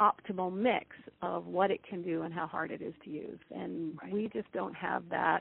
optimal 0.00 0.52
mix 0.52 0.86
of 1.22 1.46
what 1.46 1.70
it 1.70 1.80
can 1.88 2.02
do 2.02 2.22
and 2.22 2.32
how 2.32 2.46
hard 2.46 2.70
it 2.70 2.80
is 2.80 2.94
to 3.04 3.10
use. 3.10 3.38
And 3.50 3.98
right. 4.02 4.12
we 4.12 4.30
just 4.32 4.50
don't 4.52 4.74
have 4.74 5.02
that. 5.10 5.40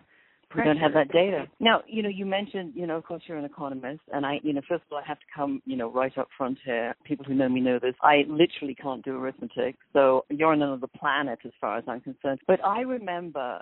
We 0.56 0.64
don't 0.64 0.78
have 0.78 0.94
that 0.94 1.12
data. 1.12 1.46
Now, 1.60 1.84
you 1.88 2.02
know, 2.02 2.10
you 2.10 2.26
mentioned, 2.26 2.74
you 2.76 2.88
know, 2.88 2.98
of 2.98 3.04
course 3.04 3.22
you're 3.28 3.38
an 3.38 3.46
economist, 3.46 4.02
and 4.12 4.26
I, 4.26 4.40
you 4.42 4.52
know, 4.52 4.62
first 4.68 4.82
of 4.82 4.94
all, 4.94 4.98
I 4.98 5.08
have 5.08 5.20
to 5.20 5.26
come, 5.36 5.62
you 5.66 5.78
know, 5.78 5.92
right 5.92 6.18
up 6.18 6.28
front 6.36 6.58
here. 6.66 6.96
People 7.04 7.24
who 7.24 7.36
know 7.36 7.48
me 7.48 7.62
know 7.62 7.78
this. 7.78 7.94
I 8.02 8.24
literally 8.28 8.74
can't 8.74 9.06
do 9.06 9.16
arithmetic, 9.16 9.76
so 9.94 10.26
you're 10.30 10.52
on 10.52 10.64
another 10.64 10.88
planet 10.88 11.38
as 11.46 11.52
far 11.62 11.78
as 11.78 11.84
I'm 11.88 12.02
concerned. 12.02 12.40
But 12.48 12.66
I 12.66 12.82
remember 12.82 13.62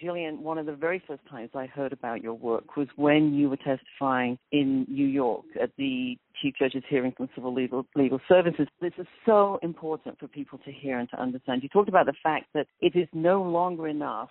Gillian, 0.00 0.42
one 0.42 0.58
of 0.58 0.66
the 0.66 0.74
very 0.74 1.02
first 1.06 1.22
times 1.28 1.50
I 1.54 1.66
heard 1.66 1.92
about 1.92 2.22
your 2.22 2.34
work 2.34 2.76
was 2.76 2.88
when 2.96 3.34
you 3.34 3.50
were 3.50 3.56
testifying 3.56 4.38
in 4.52 4.86
New 4.88 5.06
York 5.06 5.44
at 5.60 5.70
the 5.76 6.16
Chief 6.40 6.54
Judge's 6.58 6.84
hearing 6.88 7.12
from 7.16 7.28
civil 7.34 7.52
legal, 7.52 7.84
legal 7.96 8.20
services. 8.28 8.68
This 8.80 8.92
is 8.98 9.06
so 9.26 9.58
important 9.62 10.18
for 10.18 10.28
people 10.28 10.58
to 10.64 10.72
hear 10.72 10.98
and 10.98 11.08
to 11.10 11.20
understand. 11.20 11.62
You 11.62 11.68
talked 11.68 11.88
about 11.88 12.06
the 12.06 12.14
fact 12.22 12.46
that 12.54 12.66
it 12.80 12.94
is 12.94 13.08
no 13.12 13.42
longer 13.42 13.88
enough 13.88 14.30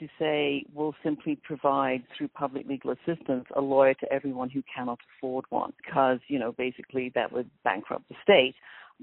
to 0.00 0.08
say 0.18 0.64
we'll 0.74 0.94
simply 1.02 1.38
provide 1.42 2.02
through 2.16 2.28
public 2.28 2.66
legal 2.66 2.92
assistance 2.92 3.44
a 3.56 3.60
lawyer 3.60 3.94
to 3.94 4.12
everyone 4.12 4.48
who 4.48 4.62
cannot 4.72 4.98
afford 5.18 5.44
one 5.50 5.72
because, 5.84 6.18
you 6.28 6.38
know, 6.38 6.52
basically 6.52 7.10
that 7.14 7.32
would 7.32 7.50
bankrupt 7.64 8.08
the 8.08 8.14
state 8.22 8.54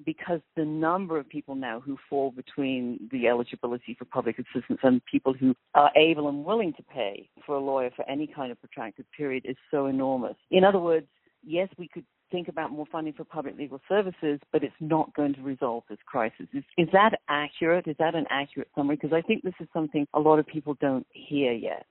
because 0.04 0.42
the 0.56 0.66
number 0.66 1.18
of 1.18 1.30
people 1.30 1.56
now 1.56 1.80
who 1.80 1.98
fall 2.10 2.32
between 2.32 3.10
the 3.12 3.28
eligibility 3.28 3.96
for 3.98 4.06
public 4.06 4.38
assistance 4.40 4.80
and 4.84 5.02
people 5.06 5.34
who 5.34 5.56
are 5.74 5.92
able 5.96 6.28
and 6.28 6.44
willing 6.44 6.74
to 6.74 6.84
pay 6.84 7.30
for 7.46 7.56
a 7.56 7.60
lawyer 7.60 7.90
for 7.96 8.08
any 8.10 8.28
kind 8.28 8.52
of 8.52 8.60
protracted 8.60 9.06
period 9.16 9.46
is 9.46 9.56
so 9.72 9.86
enormous. 9.86 10.36
In 10.52 10.64
other 10.64 10.80
words, 10.80 11.08
yes, 11.44 11.70
we 11.78 11.88
could 11.88 12.06
think 12.32 12.48
about 12.48 12.72
more 12.72 12.86
funding 12.92 13.14
for 13.14 13.24
public 13.24 13.58
legal 13.58 13.80
services, 13.88 14.40
but 14.52 14.64
it's 14.64 14.74
not 14.80 15.14
going 15.14 15.34
to 15.34 15.42
resolve 15.42 15.84
this 15.90 16.00
crisis. 16.06 16.48
Is, 16.54 16.64
is 16.78 16.88
that 16.92 17.20
accurate? 17.30 17.88
Is 17.88 17.96
that 18.00 18.16
an 18.16 18.25
accurate 18.30 18.68
summary? 18.75 18.96
Because 18.96 19.14
I 19.14 19.22
think 19.22 19.44
this 19.44 19.54
is 19.60 19.68
something 19.72 20.08
a 20.14 20.20
lot 20.20 20.40
of 20.40 20.48
people 20.48 20.75
don't 20.82 21.08
hear 21.12 21.54
yet. 21.54 21.86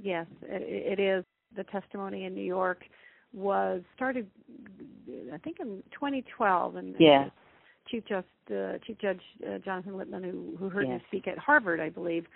Yes, 0.00 0.26
it, 0.42 0.98
it 0.98 1.02
is. 1.02 1.24
The 1.56 1.64
testimony 1.64 2.24
in 2.24 2.34
New 2.34 2.42
York 2.42 2.82
was 3.32 3.82
started, 3.94 4.28
I 5.32 5.38
think, 5.38 5.58
in 5.60 5.82
2012, 5.92 6.76
and 6.76 6.94
yeah. 6.98 7.28
Chief 7.90 8.04
Just 8.06 8.26
uh, 8.50 8.78
Chief 8.86 8.98
Judge 8.98 9.20
uh, 9.46 9.58
Jonathan 9.58 9.96
Lippman, 9.96 10.22
who 10.22 10.56
who 10.58 10.68
heard 10.68 10.88
me 10.88 11.02
speak 11.08 11.26
at 11.26 11.38
Harvard, 11.38 11.80
I 11.80 11.88
believe, 11.88 12.26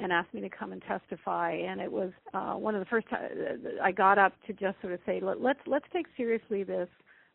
and 0.00 0.12
asked 0.12 0.34
me 0.34 0.40
to 0.40 0.48
come 0.48 0.72
and 0.72 0.82
testify. 0.82 1.52
And 1.52 1.80
it 1.80 1.90
was 1.90 2.10
uh, 2.34 2.54
one 2.54 2.74
of 2.74 2.80
the 2.80 2.86
first 2.86 3.08
times 3.08 3.30
I 3.82 3.92
got 3.92 4.18
up 4.18 4.32
to 4.46 4.52
just 4.52 4.80
sort 4.80 4.92
of 4.92 5.00
say, 5.06 5.20
Let, 5.20 5.40
let's 5.40 5.60
let's 5.66 5.86
take 5.92 6.06
seriously 6.16 6.64
this 6.64 6.88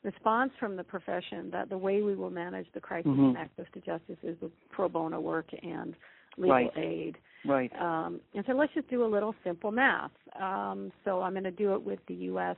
response 0.03 0.51
from 0.60 0.75
the 0.75 0.84
profession 0.84 1.50
that 1.51 1.70
the 1.70 1.77
way 1.77 2.01
we 2.01 2.15
will 2.15 2.32
manage 2.32 2.68
the 2.74 2.80
crisis 2.80 3.12
mm-hmm. 3.12 3.24
and 3.25 3.38
access 3.38 3.65
to 3.74 3.80
justice 3.80 4.18
is 4.24 4.36
with 4.41 4.51
pro 4.72 4.89
bono 4.89 5.20
work 5.20 5.48
and 5.62 5.96
legal 6.38 6.56
right. 6.56 6.72
aid. 6.77 7.18
Right. 7.46 7.72
Um, 7.80 8.20
and 8.34 8.44
so 8.48 8.53
let's 8.53 8.74
just 8.74 8.89
do 8.89 9.06
a 9.06 9.08
little 9.08 9.36
simple 9.44 9.72
math. 9.72 10.12
Um, 10.39 10.91
so 11.06 11.22
I'm 11.22 11.34
going 11.34 11.44
to 11.44 11.51
do 11.51 11.74
it 11.74 11.84
with 11.84 12.00
the 12.08 12.15
U.S 12.15 12.58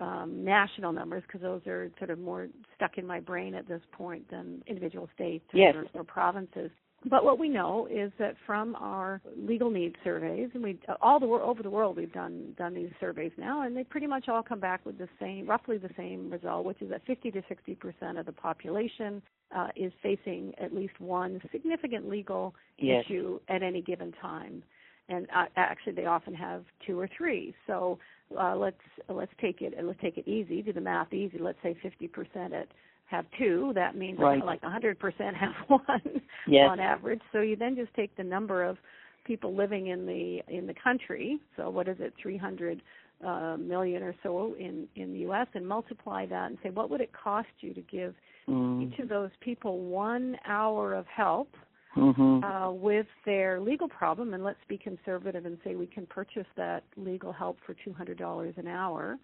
um, 0.00 0.44
national 0.44 0.92
numbers 0.92 1.22
because 1.26 1.40
those 1.40 1.66
are 1.66 1.90
sort 1.98 2.10
of 2.10 2.18
more 2.18 2.48
stuck 2.76 2.98
in 2.98 3.06
my 3.06 3.20
brain 3.20 3.54
at 3.54 3.66
this 3.66 3.82
point 3.92 4.28
than 4.30 4.62
individual 4.66 5.08
states 5.14 5.44
yes. 5.52 5.74
or, 5.74 6.00
or 6.00 6.04
provinces. 6.04 6.70
But 7.08 7.24
what 7.24 7.38
we 7.38 7.48
know 7.48 7.88
is 7.90 8.12
that 8.18 8.34
from 8.44 8.76
our 8.76 9.22
legal 9.34 9.70
needs 9.70 9.96
surveys, 10.04 10.50
and 10.52 10.62
we 10.62 10.78
all 11.00 11.18
the 11.18 11.26
over 11.26 11.62
the 11.62 11.70
world 11.70 11.96
we've 11.96 12.12
done 12.12 12.54
done 12.58 12.74
these 12.74 12.90
surveys 13.00 13.32
now, 13.38 13.62
and 13.62 13.74
they 13.74 13.84
pretty 13.84 14.06
much 14.06 14.28
all 14.28 14.42
come 14.42 14.60
back 14.60 14.84
with 14.84 14.98
the 14.98 15.08
same, 15.18 15.46
roughly 15.46 15.78
the 15.78 15.88
same 15.96 16.30
result, 16.30 16.66
which 16.66 16.82
is 16.82 16.90
that 16.90 17.00
50 17.06 17.30
to 17.30 17.42
60 17.48 17.74
percent 17.76 18.18
of 18.18 18.26
the 18.26 18.32
population 18.32 19.22
uh, 19.56 19.68
is 19.76 19.92
facing 20.02 20.52
at 20.60 20.74
least 20.74 21.00
one 21.00 21.40
significant 21.50 22.06
legal 22.06 22.54
yes. 22.76 23.02
issue 23.06 23.40
at 23.48 23.62
any 23.62 23.80
given 23.80 24.12
time 24.20 24.62
and 25.10 25.26
uh, 25.34 25.46
actually 25.56 25.92
they 25.92 26.06
often 26.06 26.34
have 26.34 26.64
two 26.86 26.98
or 26.98 27.08
three. 27.16 27.54
So 27.66 27.98
uh, 28.38 28.56
let's 28.56 28.76
let's 29.08 29.32
take 29.40 29.60
it 29.60 29.74
let's 29.82 30.00
take 30.00 30.16
it 30.16 30.26
easy, 30.26 30.62
do 30.62 30.72
the 30.72 30.80
math 30.80 31.12
easy. 31.12 31.38
Let's 31.38 31.58
say 31.62 31.76
50% 31.84 32.52
at 32.52 32.68
have 33.06 33.26
two. 33.38 33.72
That 33.74 33.96
means 33.96 34.18
right. 34.20 34.44
like 34.44 34.62
100% 34.62 35.34
have 35.34 35.52
one 35.68 36.22
yes. 36.46 36.68
on 36.70 36.78
average. 36.78 37.20
So 37.32 37.40
you 37.40 37.56
then 37.56 37.74
just 37.76 37.92
take 37.94 38.16
the 38.16 38.22
number 38.22 38.64
of 38.64 38.78
people 39.24 39.54
living 39.54 39.88
in 39.88 40.06
the 40.06 40.40
in 40.48 40.66
the 40.66 40.74
country. 40.82 41.38
So 41.56 41.68
what 41.70 41.88
is 41.88 41.96
it, 41.98 42.14
300 42.22 42.80
uh, 43.26 43.56
million 43.58 44.02
or 44.02 44.14
so 44.22 44.54
in 44.58 44.86
in 44.96 45.12
the 45.12 45.20
U.S. 45.20 45.46
and 45.54 45.66
multiply 45.66 46.24
that 46.26 46.50
and 46.50 46.58
say 46.62 46.70
what 46.70 46.88
would 46.88 47.00
it 47.00 47.10
cost 47.12 47.48
you 47.60 47.74
to 47.74 47.82
give 47.82 48.14
mm. 48.48 48.82
each 48.82 48.98
of 49.00 49.08
those 49.08 49.30
people 49.40 49.80
one 49.80 50.36
hour 50.46 50.94
of 50.94 51.06
help 51.06 51.48
mm-hmm. 51.96 52.44
uh, 52.44 52.70
with 52.72 53.06
their 53.24 53.60
legal 53.60 53.88
problem, 53.88 54.34
and 54.34 54.44
let's 54.44 54.58
be 54.68 54.78
conservative 54.78 55.46
and 55.46 55.58
say 55.64 55.74
we 55.74 55.86
can 55.86 56.06
purchase 56.06 56.46
that 56.56 56.84
legal 56.96 57.32
help 57.32 57.58
for 57.66 57.74
two 57.84 57.92
hundred 57.92 58.18
dollars 58.18 58.54
an 58.56 58.66
hour. 58.66 59.18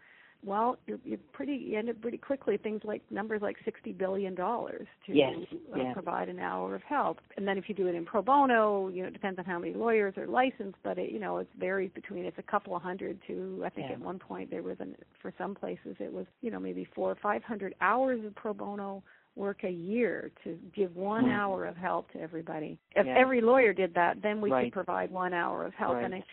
Well, 0.44 0.76
you're, 0.87 0.99
you're 1.04 1.18
pretty 1.32 1.54
you 1.54 1.78
end 1.78 1.88
up 1.88 2.00
pretty 2.00 2.18
quickly 2.18 2.56
things 2.56 2.82
like 2.85 3.02
numbers 3.11 3.40
like 3.42 3.56
sixty 3.64 3.92
billion 3.92 4.35
dollars 4.35 4.87
to 5.06 5.12
yes. 5.12 5.35
uh, 5.52 5.78
yeah. 5.78 5.92
provide 5.92 6.28
an 6.28 6.38
hour 6.38 6.75
of 6.75 6.82
help. 6.82 7.18
And 7.37 7.49
then 7.49 7.58
if 7.58 7.68
you 7.68 7.75
do 7.75 7.87
it 7.88 7.94
in 7.94 8.04
pro 8.04 8.23
bono, 8.23 8.88
you 8.88 9.02
know, 9.02 9.08
it 9.08 9.14
depends 9.14 9.38
on 9.38 9.44
how 9.44 9.58
many 9.58 9.75
lawyers 9.75 10.14
are 10.16 10.26
licensed, 10.26 10.78
but 10.85 10.99
it 10.99 11.11
you 11.11 11.18
know 11.18 11.38
it 11.38 11.49
varies 11.58 11.90
between 11.94 12.25
it's 12.25 12.38
a 12.38 12.42
couple 12.42 12.76
of 12.76 12.82
hundred 12.82 13.18
to 13.26 13.62
I 13.64 13.70
think 13.70 13.87
yeah. 13.88 13.94
at 13.94 14.00
one 14.00 14.18
point 14.18 14.50
there 14.50 14.62
was 14.62 14.76
an 14.78 14.94
for 15.20 15.32
some 15.38 15.54
places 15.54 15.96
it 15.99 16.12
was 16.12 16.26
you 16.42 16.50
know 16.50 16.61
maybe 16.61 16.87
four 16.94 17.11
or 17.11 17.16
five 17.23 17.42
hundred 17.42 17.75
hours 17.80 18.25
of 18.25 18.35
pro 18.35 18.52
bono 18.52 19.02
work 19.37 19.64
a 19.64 19.71
year 19.71 20.33
to 20.45 20.59
give 20.75 20.97
one 20.97 21.26
mm. 21.26 21.33
hour 21.33 21.66
of 21.66 21.76
help 21.76 22.11
to 22.12 22.21
everybody. 22.21 22.78
If 22.95 23.07
yeah. 23.07 23.14
every 23.16 23.40
lawyer 23.40 23.73
did 23.73 23.95
that, 23.95 24.23
then 24.23 24.40
we 24.40 24.50
right. 24.50 24.64
could 24.64 24.73
provide 24.73 25.11
one 25.11 25.33
hour 25.35 25.64
of 25.64 25.75
help. 25.75 25.95
Right. 25.95 26.05
And 26.07 26.14
I, 26.14 26.25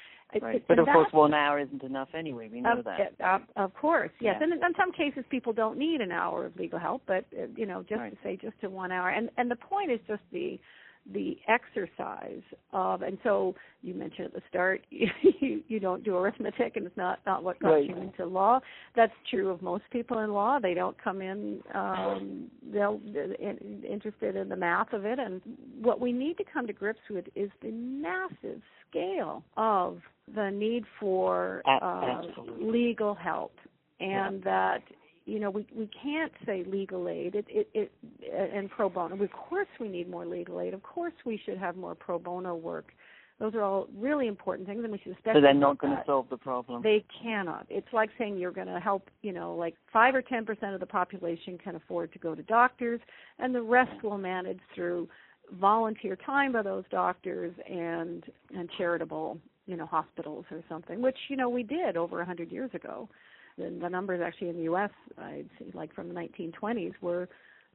right. 0.42 0.56
It, 0.56 0.66
but 0.68 0.80
of 0.80 0.86
course, 0.86 1.12
one 1.12 1.34
hour 1.34 1.60
isn't 1.60 1.84
enough 1.84 2.10
anyway. 2.18 2.50
We 2.52 2.62
know 2.62 2.80
of, 2.80 2.86
that. 2.86 3.14
Uh, 3.24 3.40
of 3.58 3.74
course, 3.76 4.10
yes. 4.20 4.38
Yeah. 4.40 4.44
And 4.44 4.54
in, 4.54 4.60
in 4.64 4.74
some 4.80 4.92
cases, 4.92 5.24
people 5.30 5.54
don't 5.54 5.78
need 5.78 6.02
an 6.02 6.12
hour 6.12 6.46
of 6.46 6.56
legal 6.56 6.80
help, 6.80 7.04
but 7.06 7.26
uh, 7.38 7.48
you 7.56 7.66
know, 7.66 7.84
just 7.84 8.00
right. 8.00 8.12
to 8.12 8.18
say 8.24 8.38
just 8.42 8.60
to 8.62 8.70
one 8.70 8.92
hour. 8.92 9.10
And 9.10 9.30
and 9.38 9.52
the 9.52 9.58
point 9.58 9.92
is 9.92 10.00
just 10.08 10.22
the 10.32 10.60
the 11.12 11.38
exercise 11.50 12.42
of 12.72 13.02
and 13.02 13.18
so 13.24 13.54
you 13.82 13.94
mentioned 13.94 14.28
at 14.28 14.34
the 14.34 14.42
start 14.50 14.82
you 14.90 15.62
you 15.68 15.80
don't 15.80 16.04
do 16.04 16.16
arithmetic 16.16 16.78
and 16.78 16.86
it's 16.86 16.96
not 16.96 17.20
not 17.26 17.44
what 17.44 17.60
got 17.60 17.72
right. 17.72 17.90
you 17.90 17.96
into 17.98 18.26
law. 18.26 18.60
That's 18.96 19.12
true 19.30 19.50
of 19.50 19.62
most 19.62 19.84
people 19.92 20.20
in 20.20 20.32
law. 20.32 20.60
They 20.60 20.74
don't 20.74 20.96
come 21.02 21.22
in 21.22 21.62
um 21.74 22.50
they'll 22.72 23.02
in, 23.06 23.84
interested 23.90 24.36
in 24.38 24.48
the 24.48 24.56
math 24.56 24.94
of 24.94 25.06
it. 25.06 25.20
And 25.20 25.42
what 25.82 26.00
we 26.00 26.14
need 26.14 26.38
to 26.38 26.44
come 26.52 26.68
to 26.68 26.74
grips 26.74 27.02
with 27.10 27.26
is 27.36 27.52
the 27.62 27.72
massive 27.72 28.62
scale 28.90 29.44
of 29.58 30.00
the 30.34 30.50
need 30.52 30.86
for 31.00 31.62
uh, 31.68 32.22
legal 32.60 33.14
help. 33.14 33.54
And 34.00 34.38
yeah. 34.38 34.46
that 34.46 34.84
you 35.26 35.40
know 35.40 35.50
we 35.50 35.66
we 35.76 35.90
can't 36.02 36.32
say 36.46 36.64
legal 36.68 37.08
aid. 37.10 37.36
It 37.36 37.46
it, 37.50 37.70
it 37.74 37.92
and 38.54 38.70
pro 38.70 38.90
bono. 38.90 39.22
Of 39.22 39.32
course 39.32 39.68
we 39.80 39.88
need 39.88 40.10
more 40.10 40.26
legal 40.26 40.60
aid. 40.60 40.74
Of 40.74 40.84
course 40.84 41.14
we 41.26 41.40
should 41.46 41.58
have 41.58 41.76
more 41.76 41.96
pro 41.96 42.20
bono 42.20 42.56
work. 42.56 42.92
Those 43.40 43.56
are 43.56 43.64
all 43.64 43.88
really 43.98 44.28
important 44.28 44.68
things 44.68 44.84
and 44.84 44.92
we 44.92 45.00
should 45.00 45.14
especially 45.14 45.40
so 45.40 45.42
they're 45.42 45.54
not 45.54 45.80
going 45.80 45.96
to 45.96 46.04
solve 46.06 46.28
the 46.30 46.38
problem. 46.38 46.82
they 46.84 47.04
cannot. 47.22 47.66
It's 47.70 47.88
like 47.92 48.10
saying 48.18 48.38
you're 48.38 48.52
going 48.52 48.68
to 48.68 48.80
help 48.80 49.10
you 49.22 49.34
know 49.34 49.56
like 49.56 49.76
5 49.92 50.16
or 50.16 50.22
10 50.22 50.46
percent 50.46 50.74
of 50.74 50.80
the 50.80 50.86
population 50.86 51.58
can 51.58 51.76
afford 51.76 52.14
to 52.14 52.20
go 52.20 52.36
to 52.36 52.44
doctors 52.44 53.02
and 53.40 53.54
the 53.54 53.62
rest 53.62 54.04
will 54.04 54.18
manage 54.18 54.60
through 54.76 55.10
volunteer 55.60 56.16
time 56.16 56.54
by 56.54 56.62
those 56.62 56.84
doctors 56.90 57.54
and 57.70 58.24
and 58.56 58.70
charitable 58.78 59.38
you 59.66 59.76
know 59.76 59.86
hospitals 59.86 60.46
or 60.52 60.64
something 60.70 61.02
which 61.02 61.18
you 61.30 61.36
know 61.36 61.50
we 61.50 61.64
did 61.64 61.98
over 61.98 62.22
a 62.22 62.26
hundred 62.26 62.52
years 62.52 62.70
ago 62.74 63.10
the, 63.58 63.78
the 63.82 63.90
numbers 63.90 64.22
actually 64.24 64.50
in 64.50 64.58
the 64.58 64.64
U.S. 64.64 64.92
I'd 65.18 65.50
say 65.60 65.66
like 65.74 65.94
from 65.94 66.08
the 66.08 66.14
1920s 66.14 66.94
were 67.02 67.28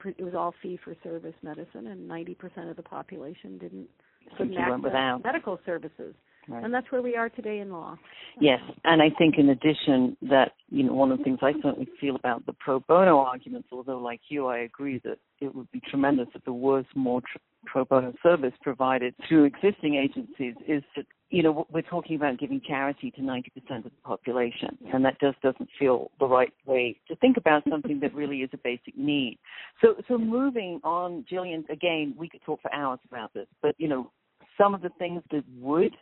it 0.05 0.23
was 0.23 0.35
all 0.35 0.55
fee 0.63 0.79
for 0.85 0.95
service 1.03 1.35
medicine, 1.43 1.89
and 1.89 2.09
90% 2.09 2.71
of 2.71 2.77
the 2.77 2.83
population 2.83 3.59
didn't 3.59 3.89
couldn't 4.37 4.57
access 4.57 5.21
medical 5.25 5.59
services. 5.65 6.15
Right. 6.49 6.65
And 6.65 6.73
that's 6.73 6.91
where 6.91 7.03
we 7.03 7.15
are 7.15 7.29
today 7.29 7.59
in 7.59 7.71
law. 7.71 7.97
Yes, 8.41 8.61
and 8.85 9.03
I 9.03 9.11
think 9.19 9.35
in 9.37 9.51
addition 9.51 10.17
that 10.23 10.53
you 10.71 10.83
know 10.83 10.95
one 10.95 11.13
of 11.13 11.19
the 11.19 11.25
things 11.25 11.41
I 11.43 11.53
certainly 11.63 11.89
feel 12.01 12.17
about 12.17 12.47
the 12.47 12.55
pro 12.55 12.81
bono 12.81 13.19
arguments, 13.19 13.69
although 13.71 13.99
like 13.99 14.21
you, 14.29 14.47
I 14.47 14.59
agree 14.59 15.01
that 15.05 15.19
it 15.41 15.55
would 15.55 15.71
be 15.73 15.81
tremendous 15.81 16.29
if 16.35 16.45
there 16.45 16.55
was 16.55 16.85
more 16.95 17.21
tr- 17.21 17.39
pro 17.67 17.85
bono 17.85 18.15
service 18.23 18.55
provided 18.63 19.15
through 19.29 19.45
existing 19.45 19.97
agencies, 19.97 20.55
is 20.67 20.83
that 20.97 21.05
you 21.29 21.43
know 21.43 21.67
we're 21.71 21.83
talking 21.83 22.17
about 22.17 22.39
giving 22.39 22.63
charity 22.67 23.11
to 23.11 23.21
90% 23.21 23.45
of 23.79 23.85
the 23.85 23.91
population, 24.05 24.79
and 24.93 25.05
that 25.05 25.21
just 25.21 25.41
doesn't 25.43 25.69
feel 25.79 26.11
the 26.19 26.27
right 26.27 26.53
way 26.65 26.99
to 27.09 27.17
think 27.17 27.37
about 27.37 27.63
something 27.69 28.01
that 28.01 28.15
really 28.15 28.39
is 28.39 28.51
a 28.55 28.59
basic 28.59 28.97
need. 28.97 29.39
So, 29.83 29.97
so 30.07 30.17
moving 30.17 30.81
on, 30.83 31.27
Gillian, 31.29 31.65
again, 31.69 32.15
we 32.17 32.29
could 32.29 32.43
talk 32.47 32.63
for 32.63 32.73
hours 32.73 33.01
about 33.07 33.35
this, 33.35 33.49
but 33.61 33.75
you 33.79 33.89
know 33.89 34.11
some 34.57 34.75
of 34.75 34.83
the 34.83 34.91
things 34.99 35.23
that 35.31 35.45
would 35.59 35.97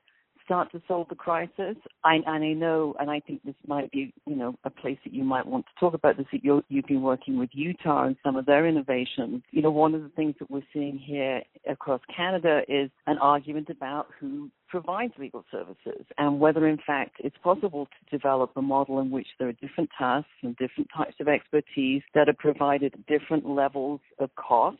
start 0.46 0.72
to 0.72 0.80
solve 0.88 1.08
the 1.08 1.14
crisis. 1.14 1.76
I, 2.04 2.14
and 2.26 2.44
I 2.44 2.52
know, 2.52 2.94
and 2.98 3.10
I 3.10 3.20
think 3.20 3.42
this 3.44 3.54
might 3.66 3.90
be, 3.90 4.14
you 4.26 4.36
know, 4.36 4.54
a 4.64 4.70
place 4.70 4.96
that 5.04 5.12
you 5.12 5.24
might 5.24 5.46
want 5.46 5.66
to 5.66 5.72
talk 5.78 5.92
about 5.92 6.16
this. 6.16 6.26
That 6.32 6.42
you 6.42 6.62
have 6.74 6.86
been 6.86 7.02
working 7.02 7.38
with 7.38 7.50
Utah 7.52 8.06
and 8.06 8.16
some 8.24 8.36
of 8.36 8.46
their 8.46 8.66
innovations. 8.66 9.42
You 9.50 9.62
know, 9.62 9.70
one 9.70 9.94
of 9.94 10.02
the 10.02 10.08
things 10.10 10.36
that 10.38 10.50
we're 10.50 10.62
seeing 10.72 10.98
here 10.98 11.42
across 11.68 12.00
Canada 12.16 12.62
is 12.68 12.90
an 13.06 13.18
argument 13.18 13.68
about 13.68 14.06
who 14.18 14.50
provides 14.68 15.12
legal 15.18 15.44
services 15.50 16.04
and 16.18 16.40
whether 16.40 16.66
in 16.66 16.78
fact 16.84 17.16
it's 17.20 17.36
possible 17.42 17.86
to 17.86 18.16
develop 18.16 18.50
a 18.56 18.62
model 18.62 18.98
in 19.00 19.10
which 19.10 19.28
there 19.38 19.48
are 19.48 19.52
different 19.52 19.88
tasks 19.96 20.28
and 20.42 20.56
different 20.56 20.88
types 20.96 21.14
of 21.20 21.28
expertise 21.28 22.02
that 22.14 22.28
are 22.28 22.34
provided 22.36 22.92
at 22.92 23.06
different 23.06 23.48
levels 23.48 24.00
of 24.18 24.28
cost 24.34 24.78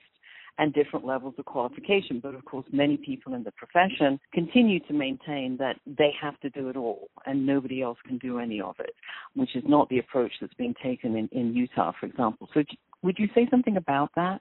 and 0.58 0.72
different 0.72 1.04
levels 1.04 1.34
of 1.38 1.44
qualification. 1.44 2.20
But 2.22 2.34
of 2.34 2.44
course, 2.44 2.66
many 2.72 2.96
people 2.96 3.34
in 3.34 3.44
the 3.44 3.52
profession 3.52 4.18
continue 4.32 4.80
to 4.80 4.92
maintain 4.92 5.56
that 5.58 5.76
they 5.86 6.12
have 6.20 6.38
to 6.40 6.50
do 6.50 6.68
it 6.68 6.76
all 6.76 7.08
and 7.26 7.44
nobody 7.44 7.82
else 7.82 7.98
can 8.06 8.18
do 8.18 8.38
any 8.38 8.60
of 8.60 8.76
it, 8.78 8.94
which 9.34 9.54
is 9.54 9.64
not 9.66 9.88
the 9.88 9.98
approach 9.98 10.32
that's 10.40 10.54
being 10.54 10.74
taken 10.82 11.16
in, 11.16 11.28
in 11.32 11.54
Utah, 11.54 11.92
for 11.98 12.06
example. 12.06 12.48
So, 12.54 12.62
would 13.02 13.18
you 13.18 13.28
say 13.34 13.46
something 13.50 13.76
about 13.76 14.10
that? 14.16 14.40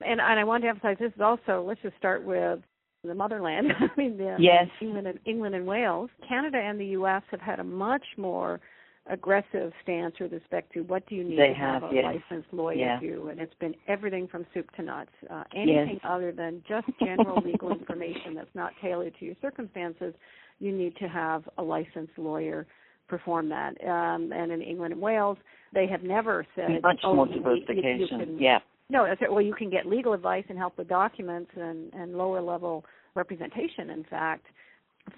And, 0.00 0.20
and 0.20 0.38
I 0.38 0.44
want 0.44 0.62
to 0.62 0.68
emphasize 0.68 0.96
this 1.00 1.12
is 1.14 1.20
also, 1.20 1.64
let's 1.66 1.80
just 1.82 1.96
start 1.96 2.24
with 2.24 2.60
the 3.02 3.14
motherland. 3.14 3.68
I 3.80 3.88
mean, 3.96 4.16
the, 4.16 4.36
yes. 4.38 4.66
England 4.80 5.06
and, 5.06 5.18
England 5.24 5.54
and 5.54 5.66
Wales. 5.66 6.10
Canada 6.28 6.58
and 6.58 6.78
the 6.78 6.86
U.S. 6.86 7.22
have 7.30 7.40
had 7.40 7.60
a 7.60 7.64
much 7.64 8.04
more 8.16 8.60
aggressive 9.10 9.72
stance 9.82 10.14
with 10.20 10.32
respect 10.32 10.72
to 10.72 10.80
what 10.80 11.06
do 11.08 11.14
you 11.14 11.24
need 11.24 11.38
they 11.38 11.48
to 11.48 11.54
have, 11.54 11.82
have, 11.82 11.92
a 11.92 11.94
yes. 11.94 12.04
licensed 12.04 12.52
lawyer 12.52 12.76
yeah. 12.76 13.00
do, 13.00 13.28
and 13.28 13.40
it's 13.40 13.54
been 13.60 13.74
everything 13.88 14.26
from 14.28 14.46
soup 14.52 14.70
to 14.76 14.82
nuts. 14.82 15.10
Uh, 15.30 15.44
anything 15.54 15.94
yes. 15.94 16.00
other 16.04 16.32
than 16.32 16.62
just 16.68 16.86
general 17.00 17.40
legal 17.44 17.70
information 17.70 18.34
that's 18.34 18.54
not 18.54 18.72
tailored 18.82 19.14
to 19.18 19.24
your 19.24 19.34
circumstances, 19.40 20.14
you 20.58 20.72
need 20.72 20.96
to 20.96 21.08
have 21.08 21.48
a 21.58 21.62
licensed 21.62 22.16
lawyer 22.16 22.66
perform 23.08 23.48
that. 23.48 23.74
Um, 23.84 24.32
and 24.32 24.50
in 24.50 24.60
England 24.60 24.92
and 24.92 25.00
Wales, 25.00 25.38
they 25.72 25.86
have 25.86 26.02
never 26.02 26.46
said 26.56 26.82
much 26.82 27.00
oh, 27.04 27.14
more 27.14 27.28
you. 27.28 27.42
You, 27.68 27.96
you 27.98 28.08
can, 28.08 28.38
yeah. 28.38 28.58
No, 28.88 29.06
well, 29.30 29.40
you 29.40 29.54
can 29.54 29.68
get 29.68 29.86
legal 29.86 30.12
advice 30.12 30.44
and 30.48 30.56
help 30.56 30.78
with 30.78 30.88
documents 30.88 31.50
and, 31.56 31.92
and 31.92 32.16
lower 32.16 32.40
level 32.40 32.84
representation. 33.14 33.90
In 33.90 34.04
fact, 34.04 34.46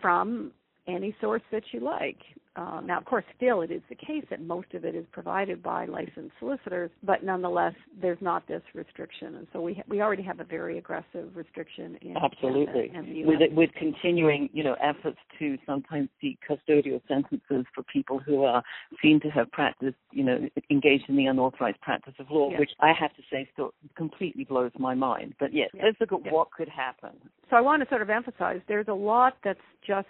from 0.01 0.53
any 0.89 1.15
source 1.21 1.43
that 1.53 1.63
you 1.73 1.81
like. 1.81 2.19
Uh, 2.59 2.81
now, 2.81 2.99
of 2.99 3.05
course, 3.05 3.25
still 3.37 3.61
it 3.61 3.71
is 3.71 3.83
the 3.89 3.95
case 3.95 4.25
that 4.31 4.41
most 4.41 4.75
of 4.75 4.85
it 4.85 4.97
is 4.97 5.05
provided 5.13 5.63
by 5.63 5.85
licensed 5.85 6.33
solicitors, 6.41 6.91
but 7.05 7.23
nonetheless, 7.23 7.75
there's 8.03 8.19
not 8.21 8.49
this 8.49 8.63
restriction, 8.75 9.37
and 9.37 9.47
so 9.53 9.61
we 9.61 9.75
ha- 9.75 9.83
we 9.87 10.03
already 10.03 10.25
have 10.25 10.41
a 10.41 10.45
very 10.45 10.77
aggressive 10.77 11.31
restriction 11.37 11.97
in 12.03 12.17
absolutely 12.17 12.89
Canada 12.89 13.13
the 13.13 13.25
with 13.25 13.41
it, 13.43 13.53
with 13.53 13.71
continuing 13.79 14.51
you 14.53 14.65
know 14.65 14.75
efforts 14.83 15.19
to 15.39 15.57
sometimes 15.67 16.09
seek 16.21 16.37
custodial 16.51 17.01
sentences 17.07 17.65
for 17.73 17.85
people 17.85 18.19
who 18.19 18.43
are 18.43 18.61
seen 19.01 19.21
to 19.21 19.29
have 19.29 19.49
practiced 19.53 19.97
you 20.11 20.25
know 20.25 20.49
engaged 20.69 21.05
in 21.09 21.17
the 21.17 21.27
unauthorized 21.27 21.81
practice 21.81 22.15
of 22.19 22.27
law, 22.29 22.51
yes. 22.51 22.59
which 22.59 22.71
I 22.81 22.93
have 22.93 23.15
to 23.15 23.23
say 23.31 23.49
still 23.53 23.73
completely 23.97 24.43
blows 24.43 24.73
my 24.81 24.97
mind. 24.97 25.35
But 25.39 25.55
yes, 25.55 25.71
yes. 25.75 25.85
let's 25.85 26.01
look 26.01 26.21
at 26.21 26.25
yes. 26.25 26.35
what 26.35 26.51
could 26.51 26.69
happen. 26.69 27.11
So 27.51 27.57
I 27.57 27.61
want 27.61 27.85
to 27.85 27.89
sort 27.89 28.03
of 28.03 28.11
emphasize 28.11 28.61
there's 28.67 28.89
a 28.89 28.95
lot 28.95 29.37
that's 29.45 29.61
just 29.87 30.09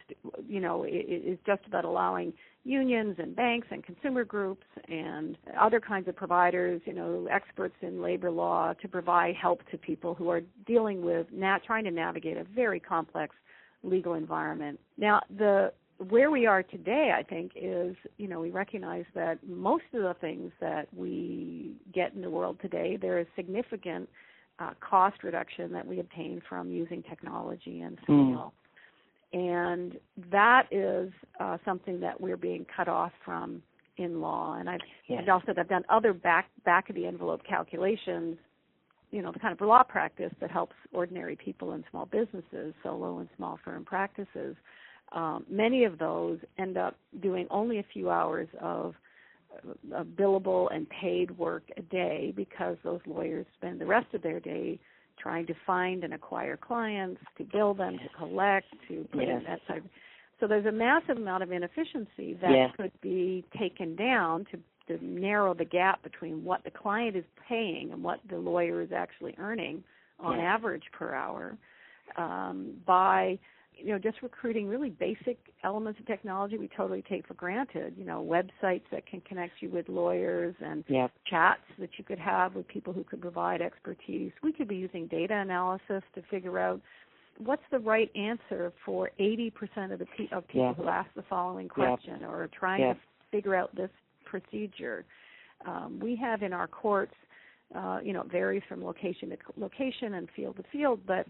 you 0.49 0.61
know 0.61 0.85
is 0.85 1.39
just 1.45 1.61
about 1.67 1.85
allowing 1.85 2.33
unions 2.65 3.17
and 3.19 3.35
banks 3.35 3.67
and 3.71 3.83
consumer 3.83 4.25
groups 4.25 4.67
and 4.89 5.39
other 5.59 5.81
kinds 5.81 6.07
of 6.09 6.15
providers, 6.15 6.81
you 6.85 6.93
know, 6.93 7.27
experts 7.31 7.75
in 7.81 8.03
labor 8.03 8.31
law 8.31 8.75
to 8.75 8.89
provide 8.89 9.35
help 9.35 9.63
to 9.71 9.79
people 9.79 10.15
who 10.15 10.29
are 10.29 10.43
dealing 10.67 11.03
with 11.03 11.27
nat- 11.33 11.61
trying 11.65 11.85
to 11.85 11.91
navigate 11.91 12.37
a 12.37 12.45
very 12.45 12.79
complex 12.79 13.35
legal 13.83 14.15
environment. 14.15 14.79
Now, 14.97 15.23
the 15.37 15.73
where 16.11 16.31
we 16.31 16.47
are 16.47 16.63
today, 16.63 17.13
I 17.17 17.25
think, 17.25 17.53
is 17.57 17.97
you 18.19 18.29
know 18.29 18.41
we 18.41 18.51
recognize 18.51 19.07
that 19.15 19.39
most 19.47 19.85
of 19.95 20.03
the 20.03 20.15
things 20.21 20.53
that 20.61 20.89
we 20.95 21.73
get 21.93 22.13
in 22.15 22.21
the 22.21 22.31
world 22.31 22.59
today, 22.61 22.99
there 23.01 23.19
is 23.19 23.27
significant 23.35 24.09
uh, 24.59 24.71
cost 24.81 25.23
reduction 25.23 25.73
that 25.73 25.87
we 25.87 26.01
obtain 26.01 26.43
from 26.49 26.71
using 26.71 27.03
technology 27.03 27.81
and 27.81 27.99
scale. 28.03 28.15
Mm 28.15 28.53
and 29.33 29.99
that 30.31 30.65
is 30.71 31.13
uh, 31.41 31.59
something 31.65 32.01
that 32.01 32.21
we're 32.21 32.37
being 32.37 32.67
cut 32.75 32.89
off 32.89 33.13
from 33.25 33.63
in 33.97 34.21
law. 34.21 34.57
And 34.59 34.71
I've, 34.71 34.81
yes. 35.09 35.23
I've 35.23 35.29
also 35.29 35.53
I've 35.59 35.69
done 35.69 35.85
other 35.89 36.13
back 36.13 36.49
back 36.65 36.89
of 36.89 36.97
the 36.97 37.07
envelope 37.07 37.43
calculations, 37.47 38.39
you 39.11 39.23
know, 39.23 39.33
the 39.33 39.39
kind 39.39 39.53
of 39.53 39.67
law 39.67 39.83
practice 39.83 40.33
that 40.41 40.51
helps 40.51 40.75
ordinary 40.93 41.37
people 41.37 41.73
and 41.73 41.85
small 41.91 42.07
businesses, 42.07 42.75
solo 42.83 43.19
and 43.19 43.29
small 43.37 43.59
firm 43.65 43.85
practices. 43.85 44.57
Um, 45.13 45.45
many 45.51 45.85
of 45.85 45.99
those 45.99 46.39
end 46.59 46.77
up 46.77 46.97
doing 47.21 47.47
only 47.51 47.79
a 47.79 47.85
few 47.93 48.11
hours 48.11 48.49
of 48.61 48.95
uh, 49.95 50.05
billable 50.05 50.69
and 50.75 50.87
paid 50.91 51.37
work 51.39 51.65
a 51.77 51.83
day 51.83 52.33
because 52.37 52.77
those 52.85 53.01
lawyers 53.07 53.47
spend 53.57 53.81
the 53.81 53.87
rest 53.87 54.13
of 54.15 54.23
their 54.23 54.41
day 54.41 54.79
trying 55.19 55.47
to 55.47 55.55
find 55.67 56.05
and 56.05 56.15
acquire 56.15 56.57
clients, 56.57 57.21
to 57.37 57.45
bill 57.45 57.75
them, 57.75 57.99
to 57.99 58.09
collect, 58.19 58.67
to 58.89 59.07
put 59.13 59.23
yes. 59.23 59.39
in 59.39 59.45
that 59.45 59.61
type. 59.67 59.85
So 60.41 60.47
there's 60.47 60.67
a 60.67 60.73
massive 60.73 61.17
amount 61.17 61.43
of 61.43 61.51
inefficiency 61.51 62.39
that 62.41 62.51
yes. 62.51 62.71
could 62.77 62.93
be 63.01 63.45
taken 63.59 63.97
down 63.97 64.47
to 64.53 64.59
to 64.89 65.05
narrow 65.05 65.53
the 65.53 65.67
gap 65.67 66.03
between 66.03 66.43
what 66.43 66.65
the 66.65 66.71
client 66.71 67.15
is 67.15 67.25
paying 67.47 67.91
and 67.93 68.03
what 68.03 68.21
the 68.31 68.37
lawyer 68.39 68.81
is 68.81 68.89
actually 68.91 69.35
earning 69.39 69.85
on 70.19 70.39
yes. 70.39 70.47
average 70.47 70.85
per 70.93 71.15
hour 71.15 71.59
um, 72.17 72.73
by 72.87 73.39
you 73.79 73.93
know 73.93 73.99
just 73.99 74.21
recruiting 74.23 74.67
really 74.67 74.91
basic 74.91 75.39
elements 75.65 75.99
of 76.01 76.07
technology 76.07 76.59
we 76.59 76.69
totally 76.77 77.03
take 77.09 77.27
for 77.27 77.35
granted 77.35 77.95
you 77.97 78.05
know 78.05 78.25
websites 78.25 78.83
that 78.91 79.07
can 79.07 79.21
connect 79.23 79.53
you 79.61 79.71
with 79.71 79.89
lawyers 79.89 80.55
and 80.65 80.85
yep. 80.89 81.11
chats 81.27 81.61
that 81.79 81.91
you 81.97 82.05
could 82.05 82.19
have 82.19 82.55
with 82.55 82.67
people 82.69 82.93
who 82.93 83.05
could 83.05 83.21
provide 83.21 83.63
expertise 83.63 84.33
we 84.43 84.53
could 84.53 84.69
be 84.69 84.77
using 84.77 85.07
data 85.07 85.35
analysis 85.35 86.03
to 86.15 86.23
figure 86.31 86.59
out 86.59 86.81
what's 87.39 87.63
the 87.71 87.79
right 87.79 88.11
answer 88.17 88.73
for 88.85 89.11
80% 89.21 89.93
of 89.93 90.01
the 90.01 90.07
pe- 90.07 90.29
of 90.33 90.47
people 90.49 90.69
yep. 90.69 90.77
who 90.77 90.89
ask 90.89 91.09
the 91.15 91.25
following 91.31 91.69
question 91.69 92.19
yep. 92.21 92.29
or 92.29 92.45
are 92.45 92.51
trying 92.59 92.81
to 92.81 93.01
figure 93.31 93.55
out 93.55 93.75
this 93.77 93.91
procedure 94.25 95.05
um, 95.67 95.99
we 96.03 96.17
have 96.17 96.43
in 96.43 96.53
our 96.53 96.67
courts 96.67 97.15
uh, 97.75 97.99
you 98.03 98.13
know 98.13 98.23
it 98.23 98.31
varies 98.31 98.63
from 98.69 98.85
location 98.85 99.31
to 99.31 99.37
location 99.57 100.15
and 100.15 100.29
field 100.35 100.57
to 100.57 100.65
field 100.73 101.01
but 101.07 101.27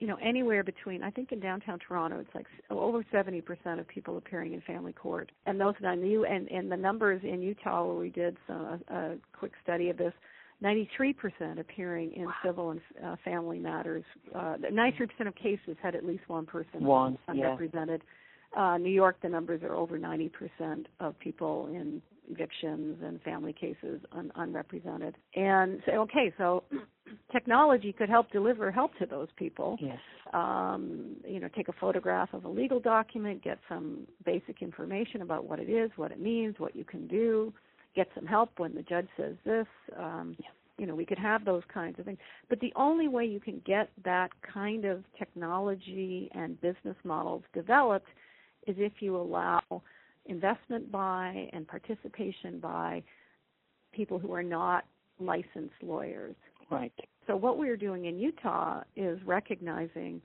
you 0.00 0.06
know 0.06 0.16
anywhere 0.22 0.64
between 0.64 1.02
I 1.02 1.10
think 1.10 1.30
in 1.30 1.38
downtown 1.40 1.78
Toronto 1.86 2.18
it's 2.18 2.34
like 2.34 2.46
over 2.70 3.04
70% 3.12 3.78
of 3.78 3.86
people 3.86 4.16
appearing 4.16 4.54
in 4.54 4.60
family 4.62 4.92
court 4.92 5.30
and 5.46 5.60
those 5.60 5.74
that 5.80 5.88
I 5.88 5.94
knew 5.94 6.24
and 6.24 6.48
and 6.48 6.72
the 6.72 6.76
numbers 6.76 7.20
in 7.22 7.42
Utah 7.42 7.84
where 7.84 7.96
we 7.96 8.10
did 8.10 8.36
some, 8.46 8.82
a, 8.88 8.94
a 8.94 9.16
quick 9.38 9.52
study 9.62 9.90
of 9.90 9.98
this 9.98 10.14
93% 10.62 11.58
appearing 11.58 12.12
in 12.12 12.26
wow. 12.26 12.32
civil 12.44 12.70
and 12.70 12.80
uh, 13.04 13.16
family 13.24 13.58
matters 13.58 14.04
uh 14.34 14.56
93% 14.72 15.28
of 15.28 15.34
cases 15.34 15.76
had 15.82 15.94
at 15.94 16.04
least 16.04 16.22
one 16.28 16.46
person 16.46 16.82
one 16.82 17.18
unrepresented 17.28 18.02
yeah. 18.56 18.72
uh 18.72 18.78
New 18.78 18.92
York 18.92 19.16
the 19.22 19.28
numbers 19.28 19.62
are 19.62 19.74
over 19.74 19.98
90% 19.98 20.30
of 21.00 21.18
people 21.18 21.66
in 21.66 22.00
evictions 22.30 22.98
and 23.04 23.20
family 23.22 23.52
cases 23.52 24.00
un- 24.12 24.32
unrepresented 24.36 25.14
and 25.34 25.82
so 25.84 25.92
okay 25.92 26.32
so 26.38 26.62
technology 27.32 27.92
could 27.92 28.08
help 28.08 28.30
deliver 28.30 28.70
help 28.70 28.92
to 28.98 29.06
those 29.06 29.28
people. 29.36 29.76
Yes. 29.80 29.98
Um, 30.32 31.16
you 31.26 31.40
know, 31.40 31.48
take 31.54 31.68
a 31.68 31.72
photograph 31.80 32.32
of 32.32 32.44
a 32.44 32.48
legal 32.48 32.80
document, 32.80 33.42
get 33.42 33.58
some 33.68 34.06
basic 34.24 34.62
information 34.62 35.22
about 35.22 35.44
what 35.44 35.58
it 35.58 35.68
is, 35.68 35.90
what 35.96 36.12
it 36.12 36.20
means, 36.20 36.54
what 36.58 36.76
you 36.76 36.84
can 36.84 37.06
do, 37.06 37.52
get 37.94 38.08
some 38.14 38.26
help 38.26 38.50
when 38.58 38.74
the 38.74 38.82
judge 38.82 39.08
says 39.16 39.34
this. 39.44 39.66
Um, 39.98 40.36
yeah. 40.38 40.46
You 40.78 40.86
know, 40.86 40.94
we 40.94 41.04
could 41.04 41.18
have 41.18 41.44
those 41.44 41.62
kinds 41.72 41.98
of 41.98 42.06
things. 42.06 42.18
But 42.48 42.58
the 42.60 42.72
only 42.74 43.06
way 43.06 43.26
you 43.26 43.38
can 43.38 43.60
get 43.66 43.90
that 44.02 44.30
kind 44.40 44.86
of 44.86 45.04
technology 45.18 46.30
and 46.34 46.58
business 46.62 46.96
models 47.04 47.42
developed 47.52 48.06
is 48.66 48.76
if 48.78 48.94
you 49.00 49.16
allow 49.16 49.60
investment 50.24 50.90
by 50.90 51.50
and 51.52 51.66
participation 51.68 52.60
by 52.60 53.02
people 53.92 54.18
who 54.18 54.32
are 54.32 54.42
not 54.42 54.84
licensed 55.18 55.74
lawyers. 55.82 56.36
Right. 56.70 56.92
So 57.26 57.36
what 57.36 57.58
we're 57.58 57.76
doing 57.76 58.06
in 58.06 58.18
Utah 58.18 58.82
is 58.96 59.18
recognizing 59.24 60.22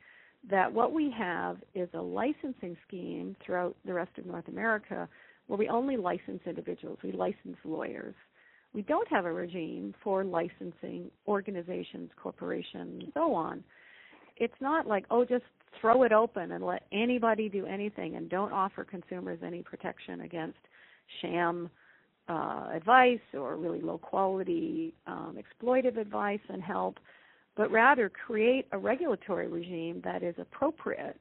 that 0.50 0.72
what 0.72 0.92
we 0.94 1.14
have 1.18 1.58
is 1.74 1.90
a 1.94 2.02
licensing 2.02 2.78
scheme 2.88 3.36
throughout 3.44 3.76
the 3.86 3.94
rest 3.94 4.12
of 4.18 4.26
North 4.26 4.48
America 4.48 5.10
where 5.48 5.58
we 5.58 5.68
only 5.70 5.98
license 5.98 6.42
individuals, 6.46 6.98
we 7.04 7.12
license 7.12 7.58
lawyers. 7.64 8.16
We 8.74 8.82
don't 8.82 9.08
have 9.08 9.26
a 9.26 9.32
regime 9.32 9.94
for 10.04 10.24
licensing 10.24 11.10
organizations, 11.28 12.10
corporations, 12.22 13.04
and 13.04 13.12
so 13.14 13.34
on. 13.34 13.64
It's 14.38 14.54
not 14.60 14.86
like, 14.86 15.06
oh, 15.10 15.24
just 15.24 15.46
throw 15.80 16.04
it 16.04 16.12
open 16.12 16.52
and 16.52 16.64
let 16.64 16.84
anybody 16.92 17.48
do 17.48 17.66
anything 17.66 18.16
and 18.16 18.30
don't 18.30 18.52
offer 18.52 18.84
consumers 18.84 19.40
any 19.46 19.62
protection 19.62 20.22
against 20.22 20.58
sham 21.22 21.70
uh, 22.28 22.70
advice 22.74 23.20
or 23.34 23.56
really 23.56 23.82
low 23.82 23.98
quality 23.98 24.94
um, 25.08 25.38
exploitive 25.38 25.98
advice 25.98 26.40
and 26.50 26.62
help, 26.62 26.98
but 27.56 27.72
rather 27.72 28.10
create 28.10 28.68
a 28.72 28.78
regulatory 28.78 29.48
regime 29.48 30.02
that 30.04 30.24
is 30.24 30.36
appropriate 30.40 31.20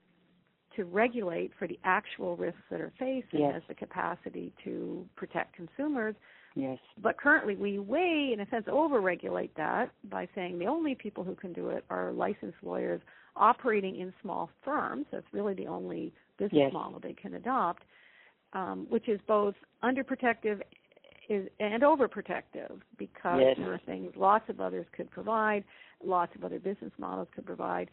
to 0.77 0.85
regulate 0.85 1.53
for 1.59 1.69
the 1.69 1.79
actual 1.85 2.37
risks 2.37 2.61
that 2.71 2.81
are 2.81 2.93
faced 2.99 3.29
yes. 3.33 3.43
and 3.43 3.53
has 3.53 3.63
the 3.69 3.75
capacity 3.75 4.53
to 4.65 5.07
protect 5.17 5.55
consumers. 5.55 6.15
Yes. 6.57 6.79
But 7.03 7.17
currently, 7.19 7.57
we 7.57 7.79
way, 7.79 8.31
in 8.33 8.41
a 8.41 8.49
sense, 8.49 8.67
over-regulate 8.71 9.55
that 9.57 9.91
by 10.09 10.29
saying 10.35 10.59
the 10.59 10.67
only 10.67 10.95
people 10.95 11.25
who 11.25 11.35
can 11.35 11.53
do 11.53 11.69
it 11.71 11.85
are 11.91 12.13
licensed 12.13 12.59
lawyers 12.63 13.01
operating 13.37 13.97
in 13.99 14.13
small 14.23 14.51
firms. 14.65 15.07
That's 15.11 15.27
really 15.33 15.55
the 15.55 15.67
only 15.67 16.13
business 16.39 16.63
yes. 16.65 16.73
model 16.73 17.01
they 17.01 17.13
can 17.13 17.35
adopt, 17.35 17.83
um, 18.53 18.87
which 18.89 19.09
is 19.09 19.21
both 19.27 19.55
underprotective 19.83 20.61
is 21.29 21.49
and 21.61 21.83
overprotective 21.83 22.81
because 22.99 23.41
yes. 23.41 23.57
there 23.59 23.73
are 23.73 23.81
things 23.87 24.13
lots 24.17 24.49
of 24.49 24.61
others 24.61 24.87
could 24.97 25.11
provide, 25.11 25.65
lots 26.05 26.35
of 26.35 26.45
other 26.45 26.59
business 26.59 26.93
models 26.99 27.29
could 27.35 27.47
provide. 27.47 27.91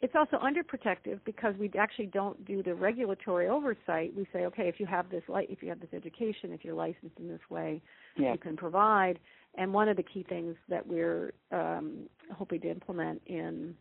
It's 0.00 0.14
also 0.16 0.36
underprotective 0.38 1.20
because 1.24 1.54
we 1.60 1.70
actually 1.78 2.06
don't 2.06 2.44
do 2.44 2.60
the 2.60 2.74
regulatory 2.74 3.48
oversight. 3.48 4.12
We 4.16 4.26
say, 4.32 4.46
okay, 4.46 4.68
if 4.68 4.80
you 4.80 4.86
have 4.86 5.08
this, 5.10 5.22
if 5.28 5.62
you 5.62 5.68
have 5.68 5.78
this 5.78 5.90
education, 5.92 6.52
if 6.52 6.64
you're 6.64 6.74
licensed 6.74 7.16
in 7.20 7.28
this 7.28 7.40
way, 7.48 7.80
yeah. 8.16 8.32
you 8.32 8.38
can 8.38 8.56
provide. 8.56 9.20
And 9.54 9.72
one 9.72 9.88
of 9.88 9.96
the 9.96 10.02
key 10.02 10.24
things 10.28 10.56
that 10.68 10.84
we're 10.84 11.34
um, 11.52 12.08
hoping 12.32 12.60
to 12.62 12.70
implement 12.70 13.22
in 13.26 13.76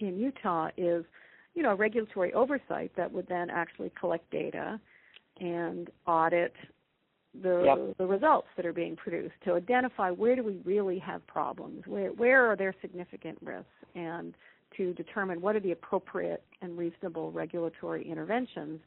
in 0.00 0.18
Utah 0.18 0.70
is, 0.76 1.04
you 1.54 1.62
know, 1.62 1.74
regulatory 1.74 2.32
oversight 2.32 2.90
that 2.96 3.12
would 3.12 3.28
then 3.28 3.50
actually 3.50 3.92
collect 3.98 4.28
data 4.30 4.80
and 5.38 5.90
audit 6.06 6.54
the 7.42 7.62
yep. 7.64 7.96
the 7.98 8.06
results 8.06 8.48
that 8.56 8.66
are 8.66 8.72
being 8.72 8.96
produced 8.96 9.34
to 9.44 9.54
identify 9.54 10.10
where 10.10 10.36
do 10.36 10.42
we 10.42 10.60
really 10.64 10.98
have 10.98 11.26
problems, 11.26 11.82
where 11.86 12.10
where 12.10 12.46
are 12.50 12.56
there 12.56 12.74
significant 12.80 13.38
risks, 13.42 13.68
and 13.94 14.34
to 14.76 14.92
determine 14.94 15.40
what 15.40 15.56
are 15.56 15.60
the 15.60 15.72
appropriate 15.72 16.42
and 16.62 16.76
reasonable 16.76 17.32
regulatory 17.32 18.08
interventions. 18.08 18.80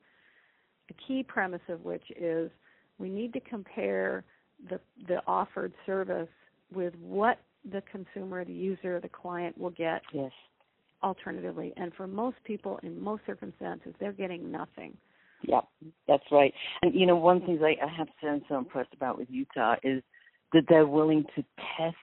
A 0.90 0.94
key 1.08 1.24
premise 1.24 1.62
of 1.70 1.84
which 1.84 2.04
is 2.16 2.52
we 2.98 3.10
need 3.10 3.34
to 3.34 3.40
compare 3.40 4.24
the 4.70 4.80
the 5.08 5.22
offered 5.28 5.74
service 5.86 6.30
with 6.74 6.94
what 7.02 7.40
the 7.72 7.82
consumer, 7.92 8.46
the 8.46 8.54
user, 8.54 9.00
the 9.00 9.10
client 9.10 9.58
will 9.58 9.72
get 9.72 10.02
yes. 10.14 10.32
alternatively. 11.04 11.74
And 11.78 11.94
for 11.94 12.08
most 12.08 12.38
people, 12.44 12.80
in 12.84 13.02
most 13.02 13.24
circumstances, 13.26 13.94
they're 14.00 14.14
getting 14.14 14.52
nothing. 14.52 14.96
Yep, 15.44 15.66
that's 16.08 16.24
right. 16.32 16.54
And 16.82 16.94
you 16.94 17.06
know, 17.06 17.16
one 17.16 17.42
thing 17.42 17.60
I, 17.64 17.76
I 17.84 17.90
have 17.98 18.08
to 18.08 18.14
say 18.22 18.28
I'm 18.28 18.42
so 18.50 18.58
impressed 18.58 18.94
about 18.94 19.18
with 19.18 19.30
Utah 19.30 19.76
is 19.84 20.04
that 20.54 20.64
they're 20.68 20.88
willing 20.88 21.24
to 21.36 21.44
test 21.78 21.96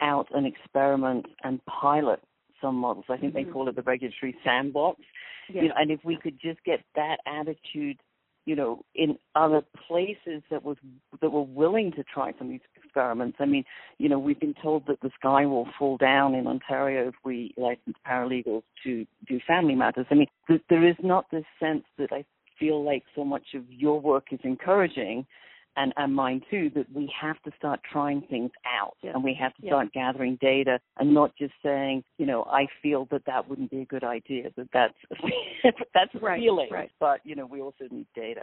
out 0.00 0.26
an 0.34 0.44
experiment 0.46 1.26
and 1.44 1.60
pilot 1.66 2.20
some 2.60 2.76
models. 2.76 3.04
I 3.08 3.16
think 3.16 3.34
mm-hmm. 3.34 3.48
they 3.48 3.52
call 3.52 3.68
it 3.68 3.76
the 3.76 3.82
regulatory 3.82 4.36
sandbox. 4.44 5.00
Yes. 5.48 5.62
You 5.62 5.68
know, 5.68 5.74
and 5.76 5.90
if 5.90 6.00
we 6.04 6.16
could 6.16 6.38
just 6.40 6.62
get 6.64 6.80
that 6.94 7.18
attitude, 7.26 7.98
you 8.44 8.56
know, 8.56 8.84
in 8.94 9.18
other 9.34 9.62
places 9.86 10.42
that 10.50 10.64
was 10.64 10.76
that 11.20 11.30
were 11.30 11.42
willing 11.42 11.92
to 11.92 12.02
try 12.02 12.32
some 12.38 12.48
of 12.48 12.52
these 12.52 12.60
experiments. 12.82 13.36
I 13.40 13.46
mean, 13.46 13.64
you 13.98 14.08
know, 14.08 14.18
we've 14.18 14.40
been 14.40 14.54
told 14.60 14.86
that 14.86 15.00
the 15.00 15.10
sky 15.18 15.46
will 15.46 15.68
fall 15.78 15.96
down 15.96 16.34
in 16.34 16.46
Ontario 16.46 17.08
if 17.08 17.14
we 17.24 17.54
license 17.56 17.96
paralegals 18.06 18.62
to 18.84 19.06
do 19.28 19.38
family 19.46 19.74
matters. 19.74 20.06
I 20.10 20.14
mean, 20.14 20.26
there 20.68 20.88
is 20.88 20.96
not 21.02 21.26
this 21.30 21.44
sense 21.60 21.84
that 21.98 22.12
I 22.12 22.24
feel 22.62 22.84
like 22.84 23.02
so 23.14 23.24
much 23.24 23.54
of 23.54 23.64
your 23.68 24.00
work 24.00 24.26
is 24.30 24.40
encouraging 24.44 25.26
and, 25.76 25.92
and 25.96 26.14
mine 26.14 26.42
too, 26.50 26.70
that 26.74 26.86
we 26.94 27.12
have 27.18 27.40
to 27.42 27.50
start 27.56 27.80
trying 27.90 28.22
things 28.28 28.50
out 28.66 28.96
yeah. 29.02 29.12
and 29.14 29.24
we 29.24 29.34
have 29.40 29.54
to 29.54 29.62
yeah. 29.62 29.70
start 29.70 29.92
gathering 29.92 30.38
data 30.40 30.78
and 30.98 31.12
not 31.14 31.34
just 31.36 31.54
saying, 31.62 32.04
you 32.18 32.26
know, 32.26 32.44
I 32.44 32.66
feel 32.82 33.08
that 33.10 33.22
that 33.26 33.48
wouldn't 33.48 33.70
be 33.70 33.80
a 33.80 33.86
good 33.86 34.04
idea, 34.04 34.50
that 34.56 34.68
that's, 34.72 34.94
that's 35.94 36.14
right, 36.20 36.40
feeling, 36.40 36.68
right. 36.70 36.90
but, 37.00 37.20
you 37.24 37.34
know, 37.34 37.46
we 37.46 37.60
also 37.60 37.84
need 37.90 38.06
data. 38.14 38.42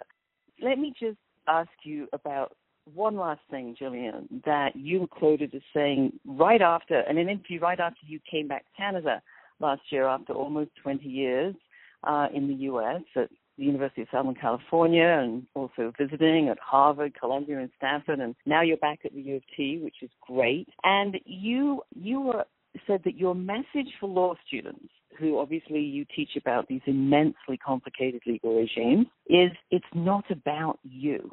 Let 0.61 0.79
me 0.79 0.93
just 0.99 1.17
ask 1.47 1.69
you 1.83 2.07
about 2.13 2.55
one 2.93 3.15
last 3.15 3.41
thing, 3.51 3.75
Gillian, 3.77 4.41
that 4.45 4.75
you 4.75 5.01
were 5.01 5.07
quoted 5.07 5.53
as 5.53 5.61
saying 5.73 6.13
right 6.25 6.61
after, 6.61 7.01
in 7.01 7.17
an 7.19 7.29
interview 7.29 7.59
right 7.59 7.79
after 7.79 7.99
you 8.07 8.19
came 8.29 8.47
back 8.47 8.65
to 8.65 8.71
Canada 8.75 9.21
last 9.59 9.81
year 9.91 10.07
after 10.07 10.33
almost 10.33 10.71
20 10.81 11.07
years 11.07 11.55
uh, 12.03 12.27
in 12.33 12.47
the 12.47 12.53
U.S. 12.55 13.01
at 13.15 13.29
the 13.59 13.65
University 13.65 14.01
of 14.01 14.07
Southern 14.11 14.35
California 14.35 15.19
and 15.21 15.45
also 15.53 15.91
visiting 15.99 16.49
at 16.49 16.57
Harvard, 16.59 17.13
Columbia, 17.19 17.59
and 17.59 17.69
Stanford, 17.77 18.19
and 18.19 18.35
now 18.45 18.61
you're 18.61 18.77
back 18.77 18.99
at 19.05 19.13
the 19.13 19.21
U 19.21 19.35
of 19.35 19.43
T, 19.55 19.79
which 19.83 19.97
is 20.01 20.09
great. 20.21 20.67
And 20.83 21.19
you 21.25 21.83
you 21.93 22.21
were, 22.21 22.45
said 22.87 23.01
that 23.03 23.17
your 23.17 23.35
message 23.35 23.91
for 23.99 24.07
law 24.07 24.33
students, 24.47 24.89
who 25.19 25.37
obviously 25.37 25.81
you 25.81 26.05
teach 26.15 26.31
about 26.37 26.67
these 26.67 26.81
immensely 26.87 27.57
complicated 27.57 28.21
legal 28.25 28.57
regimes, 28.57 29.07
is 29.27 29.51
it's 29.69 29.85
not 29.93 30.23
about 30.31 30.79
you. 30.83 31.29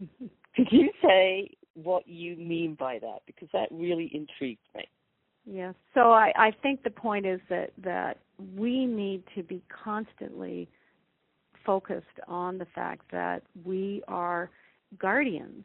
Could 0.56 0.68
you 0.70 0.90
say 1.02 1.50
what 1.74 2.06
you 2.06 2.36
mean 2.36 2.76
by 2.78 2.98
that? 2.98 3.20
Because 3.26 3.48
that 3.52 3.68
really 3.70 4.10
intrigued 4.14 4.66
me. 4.74 4.84
Yes. 5.44 5.74
So 5.94 6.12
I, 6.12 6.32
I 6.36 6.50
think 6.62 6.82
the 6.82 6.90
point 6.90 7.26
is 7.26 7.40
that 7.50 7.72
that 7.82 8.18
we 8.56 8.86
need 8.86 9.24
to 9.34 9.42
be 9.42 9.62
constantly 9.84 10.68
focused 11.64 12.06
on 12.28 12.58
the 12.58 12.66
fact 12.74 13.02
that 13.10 13.42
we 13.64 14.02
are 14.08 14.50
guardians 14.98 15.64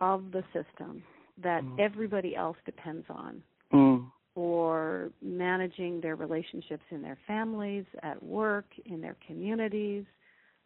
of 0.00 0.30
the 0.32 0.42
system 0.52 1.02
that 1.42 1.62
mm. 1.62 1.78
everybody 1.78 2.34
else 2.34 2.56
depends 2.64 3.06
on 3.08 3.42
mm. 3.72 4.04
for 4.34 5.10
managing 5.22 6.00
their 6.00 6.16
relationships 6.16 6.82
in 6.90 7.02
their 7.02 7.18
families, 7.26 7.84
at 8.02 8.20
work, 8.22 8.66
in 8.86 9.00
their 9.00 9.16
communities, 9.26 10.04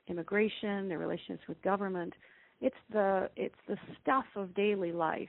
immigration, 0.08 0.88
their 0.88 0.98
relationships 0.98 1.46
with 1.48 1.60
government. 1.62 2.12
It's 2.60 2.76
the 2.92 3.28
it's 3.36 3.54
the 3.68 3.76
stuff 4.00 4.24
of 4.36 4.54
daily 4.54 4.92
life. 4.92 5.28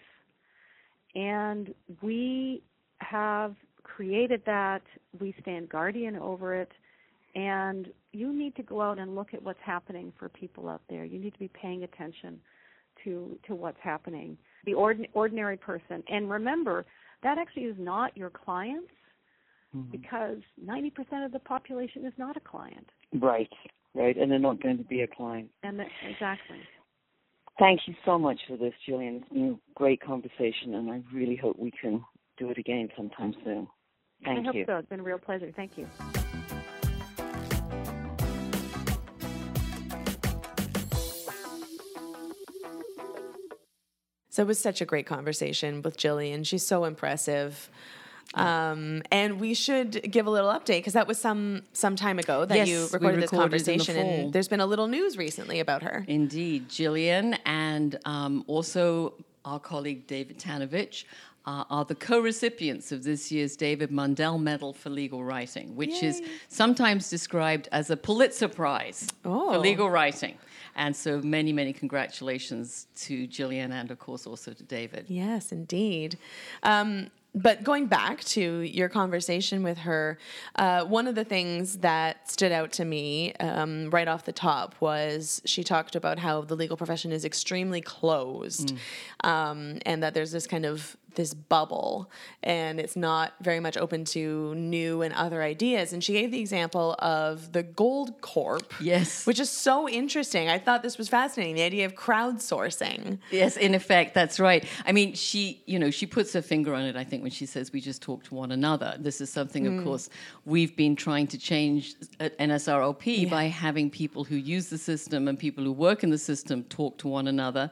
And 1.15 1.73
we 2.01 2.63
have 2.99 3.55
created 3.83 4.41
that. 4.45 4.81
We 5.19 5.35
stand 5.41 5.69
guardian 5.69 6.15
over 6.15 6.55
it. 6.55 6.71
And 7.35 7.87
you 8.11 8.31
need 8.31 8.55
to 8.57 8.63
go 8.63 8.81
out 8.81 8.99
and 8.99 9.15
look 9.15 9.33
at 9.33 9.41
what's 9.41 9.59
happening 9.65 10.13
for 10.19 10.29
people 10.29 10.69
out 10.69 10.81
there. 10.89 11.03
You 11.03 11.19
need 11.19 11.33
to 11.33 11.39
be 11.39 11.49
paying 11.49 11.83
attention 11.83 12.39
to 13.03 13.37
to 13.47 13.55
what's 13.55 13.79
happening. 13.81 14.37
The 14.65 14.73
ordin- 14.73 15.09
ordinary 15.13 15.57
person. 15.57 16.03
And 16.07 16.29
remember, 16.29 16.85
that 17.23 17.37
actually 17.37 17.63
is 17.63 17.75
not 17.79 18.15
your 18.15 18.29
clients 18.29 18.91
mm-hmm. 19.75 19.91
because 19.91 20.37
90% 20.63 21.25
of 21.25 21.31
the 21.31 21.39
population 21.39 22.05
is 22.05 22.13
not 22.17 22.37
a 22.37 22.39
client. 22.39 22.87
Right. 23.13 23.49
Right. 23.95 24.15
And 24.15 24.31
they're 24.31 24.39
not 24.39 24.61
going 24.61 24.77
to 24.77 24.83
be 24.83 25.01
a 25.01 25.07
client. 25.07 25.49
And 25.63 25.79
the, 25.79 25.85
exactly. 26.09 26.57
Thank 27.59 27.81
you 27.85 27.93
so 28.05 28.17
much 28.17 28.39
for 28.47 28.57
this, 28.57 28.73
Gillian. 28.85 29.17
It's 29.17 29.29
been 29.29 29.59
a 29.59 29.73
great 29.75 30.01
conversation, 30.01 30.73
and 30.73 30.89
I 30.89 31.01
really 31.13 31.35
hope 31.35 31.57
we 31.59 31.71
can 31.71 32.03
do 32.37 32.49
it 32.49 32.57
again 32.57 32.89
sometime 32.97 33.35
soon. 33.43 33.67
Thank 34.25 34.39
I 34.39 34.43
hope 34.43 34.55
you. 34.55 34.65
so. 34.65 34.77
It's 34.77 34.89
been 34.89 35.01
a 35.01 35.03
real 35.03 35.19
pleasure. 35.19 35.51
Thank 35.55 35.77
you. 35.77 35.87
So 44.33 44.41
it 44.41 44.47
was 44.47 44.59
such 44.59 44.81
a 44.81 44.85
great 44.85 45.05
conversation 45.05 45.83
with 45.83 45.95
Gillian. 45.95 46.43
She's 46.43 46.65
so 46.65 46.85
impressive. 46.85 47.69
Um, 48.33 49.03
and 49.11 49.39
we 49.39 49.53
should 49.53 50.11
give 50.11 50.25
a 50.25 50.31
little 50.31 50.49
update 50.49 50.79
because 50.79 50.93
that 50.93 51.07
was 51.07 51.19
some 51.19 51.61
some 51.73 51.95
time 51.95 52.17
ago 52.17 52.43
that 52.43 52.57
Yes, 52.57 52.67
you 52.67 52.87
recorded 52.91 53.21
this 53.21 53.31
recorded 53.31 53.61
the 53.61 53.67
conversation, 53.75 53.95
and 53.95 54.33
there's 54.33 54.47
been 54.47 54.59
a 54.59 54.65
little 54.65 54.87
news 54.87 55.19
recently 55.19 55.59
about 55.59 55.83
her. 55.83 56.03
Indeed, 56.07 56.67
Gillian, 56.67 57.35
and 57.45 57.99
um, 58.05 58.43
also 58.47 59.13
our 59.45 59.59
colleague 59.59 60.07
David 60.07 60.39
Tanovich 60.39 61.03
uh, 61.45 61.65
are 61.69 61.85
the 61.85 61.93
co-recipients 61.93 62.91
of 62.91 63.03
this 63.03 63.31
year's 63.31 63.55
David 63.55 63.91
Mundell 63.91 64.41
Medal 64.41 64.73
for 64.73 64.89
Legal 64.89 65.23
Writing, 65.23 65.75
which 65.75 66.01
is 66.01 66.23
sometimes 66.47 67.11
described 67.11 67.69
as 67.71 67.91
a 67.91 67.97
Pulitzer 67.97 68.47
Prize 68.47 69.09
Oh. 69.25 69.51
for 69.51 69.59
legal 69.59 69.91
writing. 69.91 70.39
And 70.75 70.95
so 70.95 71.21
many, 71.21 71.53
many 71.53 71.73
congratulations 71.73 72.87
to 72.97 73.27
Gillian 73.27 73.71
and, 73.71 73.91
of 73.91 73.99
course, 73.99 74.25
also 74.25 74.53
to 74.53 74.63
David. 74.63 75.05
Yes, 75.07 75.51
indeed. 75.51 76.17
Um, 76.63 77.11
but 77.35 77.63
going 77.63 77.87
back 77.87 78.23
to 78.25 78.59
your 78.61 78.89
conversation 78.89 79.63
with 79.63 79.79
her, 79.79 80.19
uh, 80.55 80.85
one 80.85 81.07
of 81.07 81.15
the 81.15 81.23
things 81.23 81.77
that 81.79 82.29
stood 82.29 82.51
out 82.51 82.71
to 82.73 82.85
me 82.85 83.33
um, 83.39 83.89
right 83.89 84.07
off 84.07 84.23
the 84.25 84.31
top 84.31 84.75
was 84.79 85.41
she 85.43 85.63
talked 85.63 85.95
about 85.95 86.19
how 86.19 86.41
the 86.41 86.55
legal 86.55 86.77
profession 86.77 87.11
is 87.11 87.25
extremely 87.25 87.81
closed, 87.81 88.75
mm. 88.75 89.27
um, 89.27 89.79
and 89.85 90.03
that 90.03 90.13
there's 90.13 90.31
this 90.31 90.45
kind 90.45 90.65
of 90.65 90.95
this 91.15 91.33
bubble 91.33 92.09
and 92.41 92.79
it's 92.79 92.95
not 92.95 93.33
very 93.41 93.59
much 93.59 93.77
open 93.77 94.05
to 94.05 94.53
new 94.55 95.01
and 95.01 95.13
other 95.13 95.41
ideas. 95.41 95.93
And 95.93 96.03
she 96.03 96.13
gave 96.13 96.31
the 96.31 96.39
example 96.39 96.95
of 96.99 97.51
the 97.51 97.63
Goldcorp. 97.63 98.71
Yes. 98.79 99.25
Which 99.25 99.39
is 99.39 99.49
so 99.49 99.87
interesting. 99.87 100.49
I 100.49 100.59
thought 100.59 100.83
this 100.83 100.97
was 100.97 101.09
fascinating, 101.09 101.55
the 101.55 101.63
idea 101.63 101.85
of 101.85 101.95
crowdsourcing. 101.95 103.19
Yes, 103.31 103.57
in 103.57 103.73
effect, 103.75 104.13
that's 104.13 104.39
right. 104.39 104.65
I 104.85 104.91
mean, 104.91 105.13
she, 105.13 105.63
you 105.65 105.79
know, 105.79 105.91
she 105.91 106.05
puts 106.05 106.33
her 106.33 106.41
finger 106.41 106.73
on 106.73 106.83
it, 106.83 106.95
I 106.95 107.03
think, 107.03 107.21
when 107.21 107.31
she 107.31 107.45
says 107.45 107.71
we 107.71 107.81
just 107.81 108.01
talk 108.01 108.23
to 108.25 108.35
one 108.35 108.51
another. 108.51 108.95
This 108.99 109.21
is 109.21 109.29
something, 109.31 109.65
mm. 109.65 109.77
of 109.77 109.83
course, 109.83 110.09
we've 110.45 110.75
been 110.75 110.95
trying 110.95 111.27
to 111.27 111.37
change 111.37 111.95
at 112.19 112.37
NSRLP 112.39 113.23
yeah. 113.23 113.29
by 113.29 113.45
having 113.45 113.89
people 113.89 114.23
who 114.23 114.35
use 114.35 114.69
the 114.69 114.77
system 114.77 115.27
and 115.27 115.37
people 115.37 115.63
who 115.63 115.71
work 115.71 116.03
in 116.03 116.09
the 116.09 116.17
system 116.17 116.63
talk 116.63 116.97
to 116.99 117.07
one 117.07 117.27
another. 117.27 117.71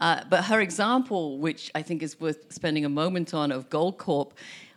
Uh, 0.00 0.22
but 0.28 0.44
her 0.44 0.60
example, 0.60 1.38
which 1.38 1.70
I 1.74 1.82
think 1.82 2.02
is 2.02 2.20
worth 2.20 2.52
spending 2.52 2.84
a 2.84 2.88
moment 2.88 3.32
on, 3.32 3.50
of 3.50 3.70
Goldcorp, 3.70 4.32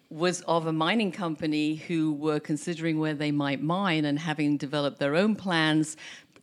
was 0.10 0.42
of 0.42 0.66
a 0.66 0.74
mining 0.74 1.12
company 1.12 1.76
who 1.76 2.14
were 2.14 2.40
considering 2.40 3.00
where 3.00 3.14
they 3.14 3.32
might 3.32 3.62
mine 3.62 4.06
and 4.06 4.18
having 4.18 4.58
developed 4.58 5.00
their 5.00 5.16
own 5.16 5.36
plans 5.36 5.98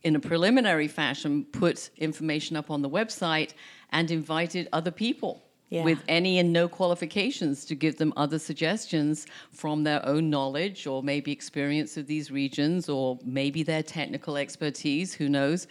in 0.05 0.15
a 0.15 0.21
preliminary 0.21 0.87
fashion, 0.87 1.45
put 1.47 1.91
information 1.97 2.57
up 2.57 2.71
on 2.71 2.81
the 2.81 2.89
website 2.89 3.55
and 3.91 4.11
invited 4.11 4.69
other 4.73 4.93
people. 4.93 5.43
Yeah. 5.69 5.83
With 5.83 6.05
any 6.07 6.39
and 6.39 6.53
no 6.53 6.69
qualifications 6.69 7.65
to 7.65 7.75
give 7.75 7.97
them 7.97 8.13
other 8.17 8.39
suggestions 8.39 9.27
from 9.51 9.83
their 9.83 10.05
own 10.07 10.31
knowledge 10.31 10.87
or 10.87 11.03
maybe 11.03 11.33
experience 11.33 11.97
of 11.97 12.07
these 12.07 12.31
regions 12.31 12.89
or 12.89 13.19
maybe 13.25 13.65
their 13.65 13.83
technical 13.83 14.37
expertise, 14.37 15.13
who 15.13 15.29
knows, 15.29 15.67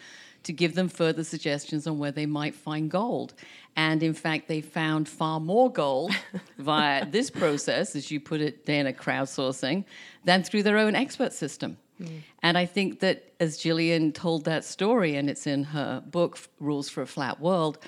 to 0.45 0.53
give 0.53 0.75
them 0.75 0.87
further 0.87 1.23
suggestions 1.23 1.85
on 1.85 1.99
where 1.99 2.11
they 2.11 2.25
might 2.25 2.55
find 2.55 2.89
gold. 2.89 3.33
And 3.75 4.01
in 4.01 4.13
fact, 4.13 4.47
they 4.47 4.61
found 4.61 5.09
far 5.09 5.39
more 5.39 5.71
gold 5.71 6.13
via 6.57 7.05
this 7.05 7.29
process, 7.29 7.95
as 7.95 8.09
you 8.09 8.19
put 8.19 8.41
it, 8.41 8.65
Dana, 8.65 8.93
crowdsourcing, 8.93 9.83
than 10.23 10.43
through 10.43 10.63
their 10.63 10.77
own 10.77 10.95
expert 10.95 11.33
system. 11.33 11.77
Mm. 12.01 12.21
And 12.43 12.57
I 12.57 12.65
think 12.65 12.99
that 12.99 13.33
as 13.39 13.57
Gillian 13.57 14.11
told 14.11 14.45
that 14.45 14.63
story, 14.63 15.15
and 15.15 15.29
it's 15.29 15.47
in 15.47 15.63
her 15.65 16.01
book, 16.05 16.39
Rules 16.59 16.89
for 16.89 17.01
a 17.01 17.07
Flat 17.07 17.39
World, 17.39 17.79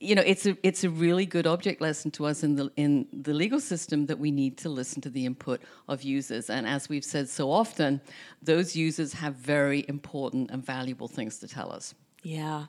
you 0.00 0.14
know, 0.14 0.22
it's 0.24 0.46
a 0.46 0.56
it's 0.62 0.84
a 0.84 0.90
really 0.90 1.26
good 1.26 1.46
object 1.46 1.80
lesson 1.80 2.10
to 2.12 2.26
us 2.26 2.42
in 2.42 2.56
the 2.56 2.70
in 2.76 3.06
the 3.12 3.32
legal 3.32 3.60
system 3.60 4.06
that 4.06 4.18
we 4.18 4.30
need 4.30 4.58
to 4.58 4.68
listen 4.68 5.00
to 5.02 5.10
the 5.10 5.24
input 5.24 5.60
of 5.88 6.02
users. 6.02 6.50
And 6.50 6.66
as 6.66 6.88
we've 6.88 7.04
said 7.04 7.28
so 7.28 7.50
often, 7.50 8.00
those 8.42 8.76
users 8.76 9.14
have 9.14 9.34
very 9.34 9.84
important 9.88 10.50
and 10.50 10.64
valuable 10.64 11.08
things 11.08 11.38
to 11.38 11.48
tell 11.48 11.72
us. 11.72 11.94
Yeah. 12.22 12.66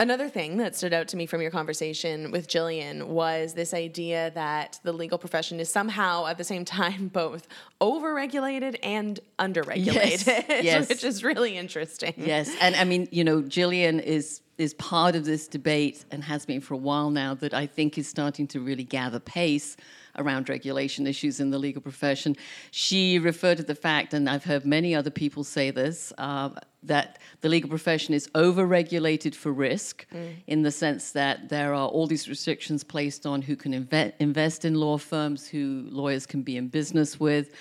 Another 0.00 0.30
thing 0.30 0.56
that 0.56 0.74
stood 0.74 0.94
out 0.94 1.08
to 1.08 1.16
me 1.18 1.26
from 1.26 1.42
your 1.42 1.50
conversation 1.50 2.30
with 2.30 2.48
Gillian 2.48 3.08
was 3.08 3.52
this 3.52 3.74
idea 3.74 4.30
that 4.34 4.80
the 4.82 4.94
legal 4.94 5.18
profession 5.18 5.60
is 5.60 5.70
somehow 5.70 6.24
at 6.24 6.38
the 6.38 6.44
same 6.44 6.64
time 6.64 7.08
both 7.12 7.46
overregulated 7.82 8.76
and 8.82 9.20
underregulated, 9.38 10.26
yes. 10.26 10.46
yes. 10.64 10.88
which 10.88 11.04
is 11.04 11.22
really 11.22 11.54
interesting. 11.54 12.14
Yes, 12.16 12.50
and 12.62 12.76
I 12.76 12.84
mean, 12.84 13.08
you 13.12 13.24
know, 13.24 13.42
Gillian 13.42 14.00
is 14.00 14.40
is 14.60 14.74
part 14.74 15.16
of 15.16 15.24
this 15.24 15.48
debate 15.48 16.04
and 16.10 16.22
has 16.22 16.44
been 16.44 16.60
for 16.60 16.74
a 16.74 16.76
while 16.76 17.10
now 17.10 17.32
that 17.34 17.54
I 17.54 17.66
think 17.66 17.96
is 17.96 18.06
starting 18.06 18.46
to 18.48 18.60
really 18.60 18.84
gather 18.84 19.18
pace 19.18 19.76
around 20.18 20.50
regulation 20.50 21.06
issues 21.06 21.40
in 21.40 21.50
the 21.50 21.58
legal 21.58 21.80
profession. 21.80 22.36
She 22.70 23.18
referred 23.18 23.56
to 23.56 23.62
the 23.62 23.74
fact, 23.74 24.12
and 24.12 24.28
I've 24.28 24.44
heard 24.44 24.66
many 24.66 24.94
other 24.94 25.10
people 25.10 25.44
say 25.44 25.70
this, 25.70 26.12
uh, 26.18 26.50
that 26.82 27.18
the 27.40 27.48
legal 27.48 27.70
profession 27.70 28.12
is 28.12 28.28
over-regulated 28.34 29.34
for 29.34 29.50
risk 29.50 30.06
mm. 30.12 30.34
in 30.46 30.62
the 30.62 30.70
sense 30.70 31.12
that 31.12 31.48
there 31.48 31.72
are 31.72 31.88
all 31.88 32.06
these 32.06 32.28
restrictions 32.28 32.84
placed 32.84 33.24
on 33.24 33.40
who 33.40 33.56
can 33.56 33.72
inve- 33.72 34.12
invest 34.18 34.66
in 34.66 34.74
law 34.74 34.98
firms, 34.98 35.48
who 35.48 35.86
lawyers 35.90 36.26
can 36.26 36.42
be 36.42 36.58
in 36.58 36.68
business 36.68 37.18
with, 37.18 37.54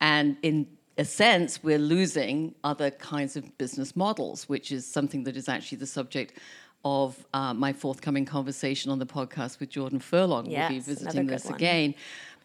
and 0.00 0.36
in 0.42 0.66
a 0.98 1.04
sense, 1.04 1.62
we're 1.62 1.78
losing 1.78 2.54
other 2.64 2.90
kinds 2.90 3.36
of 3.36 3.56
business 3.58 3.96
models, 3.96 4.48
which 4.48 4.72
is 4.72 4.86
something 4.86 5.24
that 5.24 5.36
is 5.36 5.48
actually 5.48 5.78
the 5.78 5.86
subject 5.86 6.38
of 6.84 7.26
uh, 7.34 7.52
my 7.54 7.72
forthcoming 7.72 8.24
conversation 8.24 8.90
on 8.90 8.98
the 8.98 9.06
podcast 9.06 9.60
with 9.60 9.70
Jordan 9.70 9.98
Furlong. 9.98 10.46
Yes, 10.46 10.70
we'll 10.70 10.78
be 10.78 10.84
visiting 10.84 11.26
this 11.26 11.44
one. 11.44 11.54
again. 11.54 11.94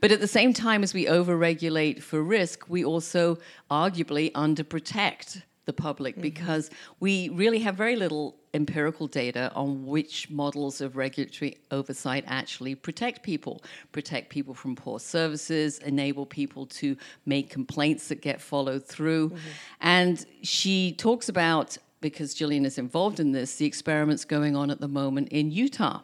But 0.01 0.12
at 0.12 0.19
the 0.19 0.27
same 0.27 0.53
time 0.53 0.84
as 0.84 0.93
we 0.93 1.05
overregulate 1.05 2.01
for 2.01 2.21
risk, 2.21 2.65
we 2.69 2.84
also 2.84 3.38
arguably 3.71 4.31
underprotect 4.34 5.41
the 5.65 5.73
public 5.73 6.15
mm-hmm. 6.15 6.21
because 6.21 6.69
we 6.99 7.29
really 7.29 7.60
have 7.60 7.75
very 7.75 7.95
little 7.95 8.36
empirical 8.55 9.05
data 9.05 9.51
on 9.53 9.85
which 9.85 10.29
models 10.29 10.81
of 10.81 10.95
regulatory 10.95 11.57
oversight 11.71 12.23
actually 12.25 12.73
protect 12.73 13.21
people, 13.21 13.61
protect 13.91 14.29
people 14.29 14.53
from 14.53 14.75
poor 14.75 14.99
services, 14.99 15.79
enable 15.79 16.25
people 16.25 16.65
to 16.65 16.95
make 17.25 17.49
complaints 17.49 18.07
that 18.07 18.21
get 18.21 18.41
followed 18.41 18.85
through. 18.85 19.29
Mm-hmm. 19.29 19.37
And 19.81 20.25
she 20.41 20.93
talks 20.93 21.29
about 21.29 21.77
because 22.01 22.33
Gillian 22.33 22.65
is 22.65 22.77
involved 22.77 23.19
in 23.19 23.31
this, 23.31 23.55
the 23.55 23.65
experiments 23.65 24.25
going 24.25 24.55
on 24.55 24.69
at 24.69 24.79
the 24.79 24.87
moment 24.87 25.29
in 25.29 25.49
Utah, 25.49 26.01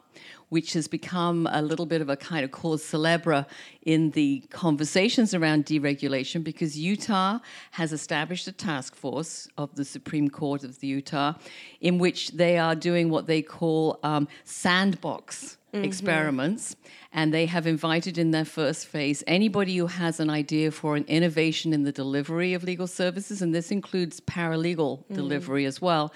which 0.52 0.74
has 0.74 0.86
become 0.86 1.48
a 1.50 1.62
little 1.62 1.86
bit 1.86 2.02
of 2.02 2.10
a 2.10 2.18
kind 2.18 2.44
of 2.44 2.52
cause 2.52 2.84
celebre 2.84 3.46
in 3.84 4.12
the 4.12 4.44
conversations 4.50 5.34
around 5.34 5.66
deregulation 5.66 6.44
because 6.44 6.78
Utah 6.78 7.40
has 7.72 7.94
established 7.94 8.50
a 8.50 8.52
task 8.52 8.94
force 8.94 9.48
of 9.58 9.74
the 9.76 9.86
Supreme 9.86 10.30
Court 10.30 10.66
of 10.66 10.82
the 10.82 10.88
Utah 10.88 11.36
in 11.80 12.00
which 12.00 12.32
they 12.32 12.58
are 12.58 12.76
doing 12.76 13.10
what 13.10 13.28
they 13.28 13.42
call 13.42 13.98
um, 14.04 14.28
sandbox 14.44 15.58
mm-hmm. 15.74 15.86
experiments. 15.86 16.76
And 17.14 17.34
they 17.34 17.46
have 17.46 17.66
invited 17.66 18.18
in 18.18 18.32
their 18.32 18.46
first 18.46 18.88
phase 18.88 19.24
anybody 19.28 19.78
who 19.78 19.88
has 19.88 20.20
an 20.20 20.30
idea 20.30 20.72
for 20.72 20.98
an 20.98 21.06
innovation 21.06 21.72
in 21.72 21.84
the 21.84 21.92
delivery 21.94 22.54
of 22.54 22.66
legal 22.66 22.88
services, 22.88 23.42
and 23.42 23.56
this 23.56 23.72
includes 23.72 24.20
paralegal 24.20 25.00
mm-hmm. 25.00 25.14
delivery 25.14 25.66
as 25.66 25.82
well. 25.82 26.14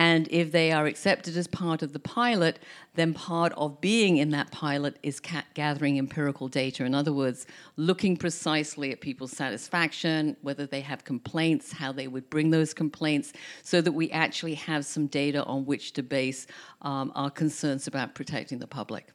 And 0.00 0.28
if 0.30 0.50
they 0.50 0.72
are 0.72 0.86
accepted 0.86 1.36
as 1.36 1.46
part 1.46 1.82
of 1.82 1.92
the 1.92 1.98
pilot, 1.98 2.58
then 2.94 3.12
part 3.12 3.52
of 3.52 3.82
being 3.82 4.16
in 4.16 4.30
that 4.30 4.50
pilot 4.50 4.98
is 5.02 5.20
gathering 5.52 5.98
empirical 5.98 6.48
data. 6.48 6.86
In 6.86 6.94
other 6.94 7.12
words, 7.12 7.46
looking 7.76 8.16
precisely 8.16 8.92
at 8.92 9.02
people's 9.02 9.32
satisfaction, 9.32 10.38
whether 10.40 10.64
they 10.64 10.80
have 10.80 11.04
complaints, 11.04 11.72
how 11.72 11.92
they 11.92 12.08
would 12.08 12.30
bring 12.30 12.48
those 12.48 12.72
complaints, 12.72 13.34
so 13.62 13.82
that 13.82 13.92
we 13.92 14.10
actually 14.10 14.54
have 14.54 14.86
some 14.86 15.06
data 15.06 15.44
on 15.44 15.66
which 15.66 15.92
to 15.92 16.02
base 16.02 16.46
um, 16.80 17.12
our 17.14 17.30
concerns 17.30 17.86
about 17.86 18.14
protecting 18.14 18.58
the 18.58 18.66
public. 18.66 19.08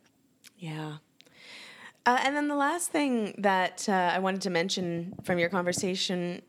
Yeah. 0.60 0.98
Uh, 2.06 2.20
and 2.22 2.36
then 2.36 2.48
the 2.48 2.56
last 2.56 2.92
thing 2.92 3.34
that 3.40 3.90
uh, 3.90 4.12
I 4.14 4.20
wanted 4.20 4.42
to 4.42 4.52
mention 4.52 5.16
from 5.24 5.40
your 5.40 5.50
conversation 5.50 6.44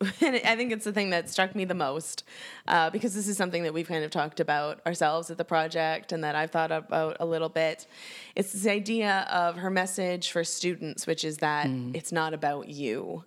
and 0.20 0.36
I 0.44 0.54
think 0.54 0.70
it's 0.70 0.84
the 0.84 0.92
thing 0.92 1.10
that 1.10 1.28
struck 1.28 1.54
me 1.54 1.64
the 1.64 1.74
most 1.74 2.22
uh, 2.68 2.88
because 2.90 3.14
this 3.14 3.26
is 3.26 3.36
something 3.36 3.64
that 3.64 3.74
we've 3.74 3.88
kind 3.88 4.04
of 4.04 4.10
talked 4.10 4.38
about 4.38 4.80
ourselves 4.86 5.30
at 5.30 5.38
the 5.38 5.44
project 5.44 6.12
and 6.12 6.22
that 6.22 6.36
I've 6.36 6.52
thought 6.52 6.70
about 6.70 7.16
a 7.18 7.26
little 7.26 7.48
bit. 7.48 7.86
It's 8.36 8.52
this 8.52 8.66
idea 8.66 9.26
of 9.30 9.56
her 9.56 9.70
message 9.70 10.30
for 10.30 10.44
students, 10.44 11.06
which 11.06 11.24
is 11.24 11.38
that 11.38 11.66
mm. 11.66 11.94
it's 11.96 12.12
not 12.12 12.32
about 12.32 12.68
you. 12.68 13.24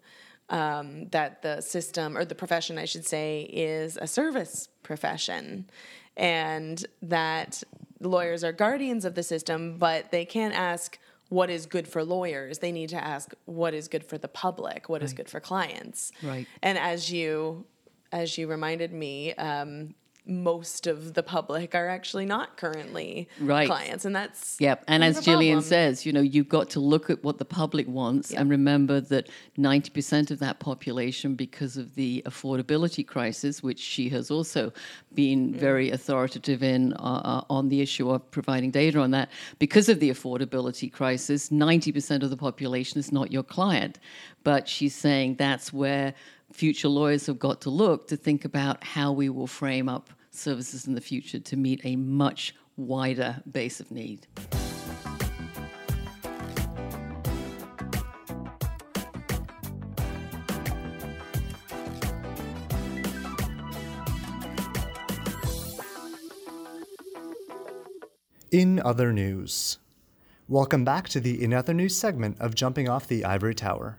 Um, 0.50 1.08
that 1.12 1.44
the 1.44 1.62
system 1.62 2.18
or 2.18 2.26
the 2.26 2.36
profession, 2.36 2.78
I 2.78 2.84
should 2.84 3.06
say, 3.06 3.44
is 3.54 3.98
a 4.02 4.06
service 4.06 4.68
profession, 4.84 5.70
and 6.18 6.86
that 7.02 7.64
lawyers 8.02 8.44
are 8.44 8.52
guardians 8.52 9.06
of 9.06 9.16
the 9.16 9.24
system, 9.24 9.78
but 9.78 10.12
they 10.12 10.26
can't 10.26 10.54
ask 10.54 11.00
what 11.32 11.50
is 11.50 11.66
good 11.66 11.88
for 11.88 12.04
lawyers. 12.04 12.60
They 12.60 12.74
need 12.74 12.90
to 12.90 13.02
ask 13.02 13.34
what 13.46 13.74
is 13.74 13.88
good 13.88 14.04
for 14.04 14.18
the 14.18 14.28
public, 14.28 14.90
what 14.90 15.00
right. 15.00 15.06
is 15.06 15.14
good 15.14 15.30
for 15.30 15.40
clients. 15.40 16.12
Right. 16.22 16.46
And 16.62 16.78
as 16.78 17.10
you 17.10 17.66
as 18.12 18.38
you 18.38 18.48
reminded 18.48 18.92
me, 18.92 19.34
um, 19.36 19.96
most 20.32 20.88
of 20.88 21.14
the 21.14 21.24
public 21.24 21.76
are 21.76 21.88
actually 21.88 22.26
not 22.26 22.58
currently 22.58 23.28
right. 23.40 23.68
clients 23.68 24.06
and 24.06 24.16
that's 24.16 24.58
yep 24.60 24.84
and 24.88 25.04
as 25.04 25.24
Gillian 25.24 25.62
says 25.62 26.06
you 26.06 26.14
know 26.14 26.22
you've 26.22 26.50
got 26.50 26.70
to 26.72 26.80
look 26.80 27.10
at 27.10 27.24
what 27.24 27.38
the 27.38 27.46
public 27.46 27.88
wants 27.88 28.32
yep. 28.32 28.42
and 28.42 28.50
remember 28.50 29.00
that 29.00 29.30
90% 29.58 30.32
of 30.32 30.40
that 30.40 30.60
population 30.60 31.36
because 31.36 31.78
of 31.78 31.96
the 31.96 32.24
affordability 32.26 33.06
crisis 33.06 33.62
which 33.62 33.80
she 33.80 34.10
has 34.10 34.32
also 34.32 34.72
been 35.14 35.54
mm. 35.54 35.56
very 35.56 35.92
authoritative 35.92 36.64
in 36.64 36.94
uh, 36.94 36.98
uh, 36.98 37.44
on 37.50 37.70
the 37.70 37.82
issue 37.82 38.10
of 38.10 38.30
providing 38.32 38.72
data 38.72 39.00
on 39.00 39.12
that 39.12 39.30
because 39.60 39.90
of 39.90 40.00
the 40.00 40.10
affordability 40.10 40.92
crisis 40.92 41.50
90% 41.50 42.24
of 42.24 42.30
the 42.30 42.38
population 42.38 43.00
is 43.00 43.12
not 43.12 43.32
your 43.32 43.44
client 43.44 44.00
but 44.44 44.68
she's 44.68 44.96
saying 44.96 45.36
that's 45.36 45.72
where 45.72 46.14
future 46.54 46.88
lawyers 46.88 47.26
have 47.28 47.40
got 47.40 47.62
to 47.62 47.70
look 47.70 48.08
to 48.08 48.18
think 48.18 48.46
about 48.46 48.84
how 48.84 49.12
we 49.12 49.30
will 49.30 49.48
frame 49.48 49.88
up 49.90 50.10
services 50.32 50.88
in 50.88 50.96
the 50.96 51.02
future 51.02 51.40
to 51.40 51.58
meet 51.58 51.82
a 51.84 51.96
much 51.96 52.56
wider 52.78 53.42
base 53.52 53.80
of 53.80 53.92
need. 53.92 54.28
In 68.52 68.82
other 68.84 69.14
news, 69.14 69.78
welcome 70.50 70.84
back 70.84 71.08
to 71.08 71.22
the 71.22 71.42
In 71.42 71.54
Other 71.54 71.74
News 71.74 71.96
segment 71.96 72.36
of 72.42 72.54
Jumping 72.54 72.90
Off 72.90 73.08
the 73.08 73.24
Ivory 73.24 73.56
Tower. 73.56 73.98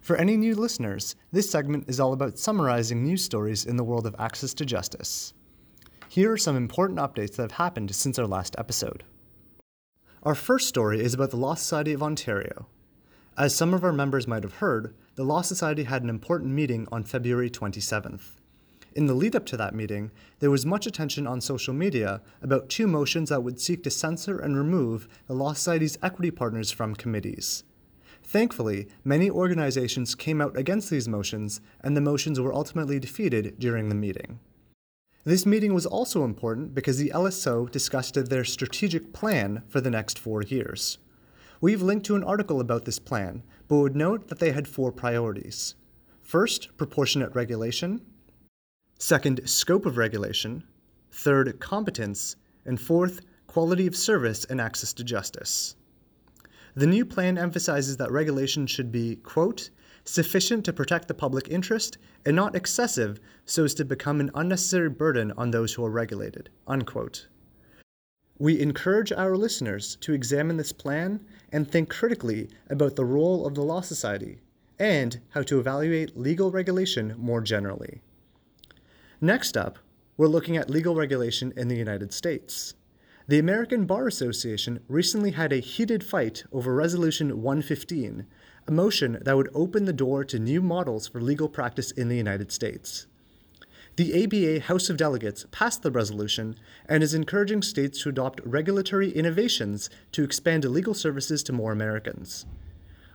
For 0.00 0.16
any 0.16 0.36
new 0.36 0.56
listeners, 0.56 1.14
this 1.30 1.48
segment 1.48 1.88
is 1.88 2.00
all 2.00 2.12
about 2.12 2.36
summarizing 2.36 3.04
news 3.04 3.22
stories 3.22 3.64
in 3.64 3.76
the 3.76 3.84
world 3.84 4.04
of 4.04 4.16
access 4.18 4.54
to 4.54 4.64
justice. 4.64 5.34
Here 6.16 6.32
are 6.32 6.38
some 6.38 6.56
important 6.56 6.98
updates 6.98 7.36
that 7.36 7.42
have 7.42 7.52
happened 7.52 7.94
since 7.94 8.18
our 8.18 8.26
last 8.26 8.56
episode. 8.56 9.04
Our 10.22 10.34
first 10.34 10.66
story 10.66 11.02
is 11.02 11.12
about 11.12 11.28
the 11.28 11.36
Law 11.36 11.56
Society 11.56 11.92
of 11.92 12.02
Ontario. 12.02 12.68
As 13.36 13.54
some 13.54 13.74
of 13.74 13.84
our 13.84 13.92
members 13.92 14.26
might 14.26 14.42
have 14.42 14.54
heard, 14.54 14.94
the 15.16 15.24
Law 15.24 15.42
Society 15.42 15.82
had 15.82 16.02
an 16.02 16.08
important 16.08 16.54
meeting 16.54 16.88
on 16.90 17.04
February 17.04 17.50
27th. 17.50 18.38
In 18.94 19.04
the 19.04 19.12
lead 19.12 19.36
up 19.36 19.44
to 19.44 19.58
that 19.58 19.74
meeting, 19.74 20.10
there 20.38 20.50
was 20.50 20.64
much 20.64 20.86
attention 20.86 21.26
on 21.26 21.42
social 21.42 21.74
media 21.74 22.22
about 22.40 22.70
two 22.70 22.86
motions 22.86 23.28
that 23.28 23.42
would 23.42 23.60
seek 23.60 23.82
to 23.82 23.90
censor 23.90 24.38
and 24.38 24.56
remove 24.56 25.08
the 25.26 25.34
Law 25.34 25.52
Society's 25.52 25.98
equity 26.02 26.30
partners 26.30 26.70
from 26.70 26.94
committees. 26.94 27.62
Thankfully, 28.22 28.88
many 29.04 29.28
organizations 29.28 30.14
came 30.14 30.40
out 30.40 30.56
against 30.56 30.88
these 30.88 31.08
motions, 31.08 31.60
and 31.82 31.94
the 31.94 32.00
motions 32.00 32.40
were 32.40 32.54
ultimately 32.54 32.98
defeated 32.98 33.58
during 33.58 33.90
the 33.90 33.94
meeting. 33.94 34.40
This 35.26 35.44
meeting 35.44 35.74
was 35.74 35.86
also 35.86 36.22
important 36.22 36.72
because 36.72 36.98
the 36.98 37.10
LSO 37.12 37.68
discussed 37.68 38.14
their 38.14 38.44
strategic 38.44 39.12
plan 39.12 39.64
for 39.66 39.80
the 39.80 39.90
next 39.90 40.20
four 40.20 40.40
years. 40.40 40.98
We've 41.60 41.82
linked 41.82 42.06
to 42.06 42.14
an 42.14 42.22
article 42.22 42.60
about 42.60 42.84
this 42.84 43.00
plan, 43.00 43.42
but 43.66 43.78
would 43.78 43.96
note 43.96 44.28
that 44.28 44.38
they 44.38 44.52
had 44.52 44.68
four 44.68 44.92
priorities. 44.92 45.74
First, 46.22 46.76
proportionate 46.76 47.34
regulation. 47.34 48.02
Second, 49.00 49.40
scope 49.50 49.84
of 49.84 49.96
regulation. 49.96 50.62
Third, 51.10 51.58
competence. 51.58 52.36
And 52.64 52.80
fourth, 52.80 53.20
quality 53.48 53.88
of 53.88 53.96
service 53.96 54.44
and 54.44 54.60
access 54.60 54.92
to 54.92 55.02
justice. 55.02 55.74
The 56.76 56.86
new 56.86 57.04
plan 57.04 57.36
emphasizes 57.36 57.96
that 57.96 58.12
regulation 58.12 58.68
should 58.68 58.92
be, 58.92 59.16
quote, 59.16 59.70
sufficient 60.08 60.64
to 60.64 60.72
protect 60.72 61.08
the 61.08 61.14
public 61.14 61.48
interest 61.48 61.98
and 62.24 62.34
not 62.34 62.54
excessive 62.54 63.20
so 63.44 63.64
as 63.64 63.74
to 63.74 63.84
become 63.84 64.20
an 64.20 64.30
unnecessary 64.34 64.88
burden 64.88 65.32
on 65.36 65.50
those 65.50 65.74
who 65.74 65.84
are 65.84 65.90
regulated, 65.90 66.48
unquote. 66.66 67.28
We 68.38 68.60
encourage 68.60 69.12
our 69.12 69.36
listeners 69.36 69.96
to 70.02 70.12
examine 70.12 70.56
this 70.56 70.72
plan 70.72 71.24
and 71.52 71.70
think 71.70 71.88
critically 71.88 72.48
about 72.68 72.96
the 72.96 73.04
role 73.04 73.46
of 73.46 73.54
the 73.54 73.62
Law 73.62 73.80
Society 73.80 74.40
and 74.78 75.20
how 75.30 75.42
to 75.42 75.58
evaluate 75.58 76.18
legal 76.18 76.50
regulation 76.50 77.14
more 77.16 77.40
generally. 77.40 78.02
Next 79.20 79.56
up, 79.56 79.78
we're 80.18 80.26
looking 80.26 80.56
at 80.56 80.70
legal 80.70 80.94
regulation 80.94 81.52
in 81.56 81.68
the 81.68 81.76
United 81.76 82.12
States. 82.12 82.74
The 83.28 83.38
American 83.38 83.86
Bar 83.86 84.06
Association 84.06 84.80
recently 84.86 85.32
had 85.32 85.52
a 85.52 85.56
heated 85.56 86.04
fight 86.04 86.44
over 86.52 86.74
Resolution 86.74 87.42
115, 87.42 88.26
a 88.66 88.72
motion 88.72 89.18
that 89.22 89.36
would 89.36 89.50
open 89.54 89.84
the 89.84 89.92
door 89.92 90.24
to 90.24 90.38
new 90.38 90.60
models 90.60 91.06
for 91.06 91.20
legal 91.20 91.48
practice 91.48 91.90
in 91.92 92.08
the 92.08 92.16
United 92.16 92.50
States. 92.50 93.06
The 93.96 94.24
ABA 94.24 94.66
House 94.66 94.90
of 94.90 94.96
Delegates 94.96 95.46
passed 95.52 95.82
the 95.82 95.90
resolution 95.90 96.56
and 96.86 97.02
is 97.02 97.14
encouraging 97.14 97.62
states 97.62 98.02
to 98.02 98.10
adopt 98.10 98.44
regulatory 98.44 99.10
innovations 99.10 99.88
to 100.12 100.22
expand 100.22 100.64
legal 100.64 100.94
services 100.94 101.42
to 101.44 101.52
more 101.52 101.72
Americans. 101.72 102.44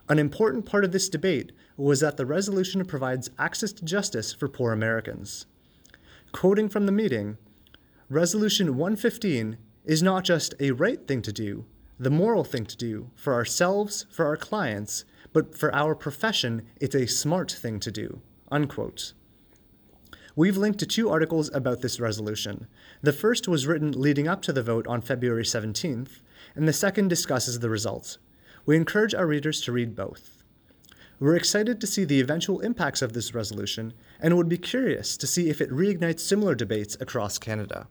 An 0.10 0.18
important 0.18 0.66
part 0.66 0.84
of 0.84 0.92
this 0.92 1.10
debate 1.10 1.52
was 1.78 2.00
that 2.00 2.18
the 2.18 2.26
resolution 2.26 2.84
provides 2.86 3.30
access 3.38 3.72
to 3.74 3.86
justice 3.86 4.34
for 4.34 4.48
poor 4.48 4.72
Americans. 4.72 5.46
Quoting 6.32 6.70
from 6.70 6.86
the 6.86 6.92
meeting, 6.92 7.38
Resolution 8.10 8.76
115 8.76 9.58
is 9.86 10.02
not 10.02 10.24
just 10.24 10.56
a 10.60 10.72
right 10.72 11.08
thing 11.08 11.22
to 11.22 11.32
do, 11.32 11.66
the 12.00 12.10
moral 12.10 12.44
thing 12.44 12.66
to 12.66 12.76
do 12.76 13.12
for 13.16 13.34
ourselves, 13.34 14.06
for 14.10 14.26
our 14.26 14.36
clients, 14.36 15.06
but 15.34 15.58
for 15.58 15.74
our 15.74 15.96
profession, 15.96 16.64
it's 16.80 16.96
a 16.96 17.08
smart 17.08 17.52
thing 17.52 17.80
to 17.80 17.92
do. 17.92 18.22
Unquote. 18.52 19.14
We've 20.36 20.58
linked 20.58 20.80
to 20.80 20.86
two 20.86 21.10
articles 21.10 21.50
about 21.54 21.82
this 21.82 22.00
resolution. 22.00 22.68
The 23.02 23.14
first 23.14 23.48
was 23.48 23.68
written 23.68 23.92
leading 23.92 24.28
up 24.28 24.42
to 24.44 24.54
the 24.54 24.64
vote 24.64 24.88
on 24.88 25.02
February 25.02 25.44
17th, 25.44 26.22
and 26.56 26.68
the 26.68 26.74
second 26.74 27.10
discusses 27.10 27.60
the 27.60 27.70
results. 27.70 28.18
We 28.66 28.78
encourage 28.78 29.14
our 29.14 29.28
readers 29.28 29.62
to 29.62 29.72
read 29.72 29.96
both. 29.96 30.44
We're 31.20 31.36
excited 31.36 31.80
to 31.82 31.88
see 31.88 32.04
the 32.04 32.20
eventual 32.20 32.62
impacts 32.62 33.02
of 33.02 33.14
this 33.14 33.36
resolution 33.36 33.94
and 34.20 34.36
would 34.36 34.50
be 34.50 34.58
curious 34.58 35.18
to 35.18 35.28
see 35.28 35.50
if 35.50 35.62
it 35.62 35.70
reignites 35.70 36.22
similar 36.22 36.56
debates 36.56 36.98
across 37.00 37.38
Canada. 37.38 37.88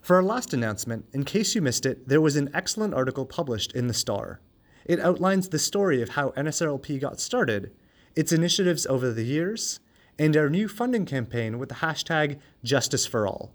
For 0.00 0.16
our 0.16 0.22
last 0.22 0.54
announcement, 0.54 1.06
in 1.12 1.24
case 1.24 1.54
you 1.54 1.60
missed 1.60 1.84
it, 1.84 2.08
there 2.08 2.20
was 2.20 2.36
an 2.36 2.50
excellent 2.54 2.94
article 2.94 3.26
published 3.26 3.72
in 3.72 3.86
The 3.86 3.94
Star. 3.94 4.40
It 4.88 5.00
outlines 5.00 5.50
the 5.50 5.58
story 5.58 6.00
of 6.00 6.10
how 6.10 6.30
NSRLP 6.30 6.98
got 6.98 7.20
started, 7.20 7.72
its 8.16 8.32
initiatives 8.32 8.86
over 8.86 9.12
the 9.12 9.22
years, 9.22 9.80
and 10.18 10.34
our 10.34 10.48
new 10.48 10.66
funding 10.66 11.04
campaign 11.04 11.58
with 11.58 11.68
the 11.68 11.76
hashtag 11.76 12.38
Justice 12.64 13.06
for 13.06 13.26
All. 13.26 13.52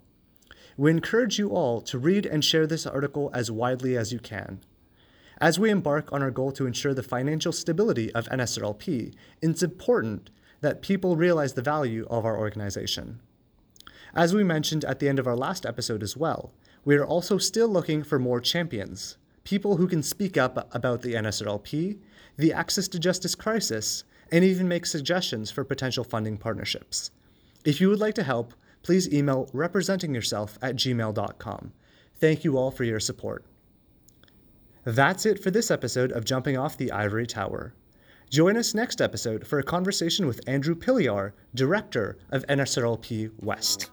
We 0.77 0.91
encourage 0.91 1.39
you 1.39 1.49
all 1.49 1.81
to 1.81 1.97
read 1.97 2.27
and 2.27 2.45
share 2.45 2.67
this 2.67 2.85
article 2.85 3.31
as 3.33 3.49
widely 3.49 3.97
as 3.97 4.13
you 4.13 4.19
can. 4.19 4.59
As 5.41 5.59
we 5.59 5.71
embark 5.71 6.13
on 6.13 6.21
our 6.21 6.31
goal 6.31 6.51
to 6.51 6.67
ensure 6.67 6.93
the 6.93 7.01
financial 7.01 7.51
stability 7.51 8.13
of 8.13 8.29
NSRLP, 8.29 9.15
it's 9.41 9.63
important 9.63 10.29
that 10.61 10.83
people 10.83 11.15
realize 11.15 11.53
the 11.53 11.63
value 11.63 12.05
of 12.11 12.25
our 12.25 12.37
organization. 12.37 13.19
As 14.13 14.35
we 14.35 14.43
mentioned 14.43 14.85
at 14.85 14.99
the 14.99 15.09
end 15.09 15.17
of 15.17 15.25
our 15.25 15.35
last 15.35 15.65
episode 15.65 16.03
as 16.03 16.15
well, 16.15 16.53
we 16.85 16.95
are 16.95 17.05
also 17.05 17.39
still 17.39 17.67
looking 17.67 18.03
for 18.03 18.19
more 18.19 18.39
champions, 18.39 19.17
people 19.43 19.77
who 19.77 19.88
can 19.88 20.03
speak 20.03 20.38
up 20.38 20.73
about 20.73 21.01
the 21.01 21.13
NSRLP, 21.13 21.99
the 22.38 22.53
access 22.53 22.88
to 22.89 22.99
justice 22.99 23.36
crisis, 23.36 24.03
and 24.32 24.43
even 24.43 24.67
make 24.67 24.86
suggestions 24.86 25.51
for 25.51 25.63
potential 25.63 26.03
funding 26.03 26.38
partnerships. 26.38 27.12
If 27.65 27.79
you 27.79 27.89
would 27.89 27.99
like 27.99 28.15
to 28.15 28.23
help, 28.23 28.53
please 28.82 29.12
email 29.13 29.49
representingyourself 29.53 30.58
at 30.62 30.75
gmail.com. 30.75 31.73
Thank 32.15 32.43
you 32.43 32.58
all 32.58 32.71
for 32.71 32.84
your 32.84 32.99
support. 32.99 33.45
That's 34.86 35.25
it 35.25 35.41
for 35.41 35.51
this 35.51 35.71
episode 35.71 36.12
of 36.12 36.25
Jumping 36.25 36.58
Off 36.58 36.77
the 36.77 36.91
Ivory 36.91 37.25
Tower. 37.25 37.73
Join 38.29 38.58
us 38.58 38.73
next 38.73 39.01
episode 39.01 39.45
for 39.45 39.60
a 39.60 39.63
conversation 39.63 40.25
with 40.25 40.41
Andrew 40.47 40.75
Pilliar, 40.75 41.34
Director 41.53 42.17
of 42.32 42.45
NSRLP 42.47 43.32
West. 43.41 43.91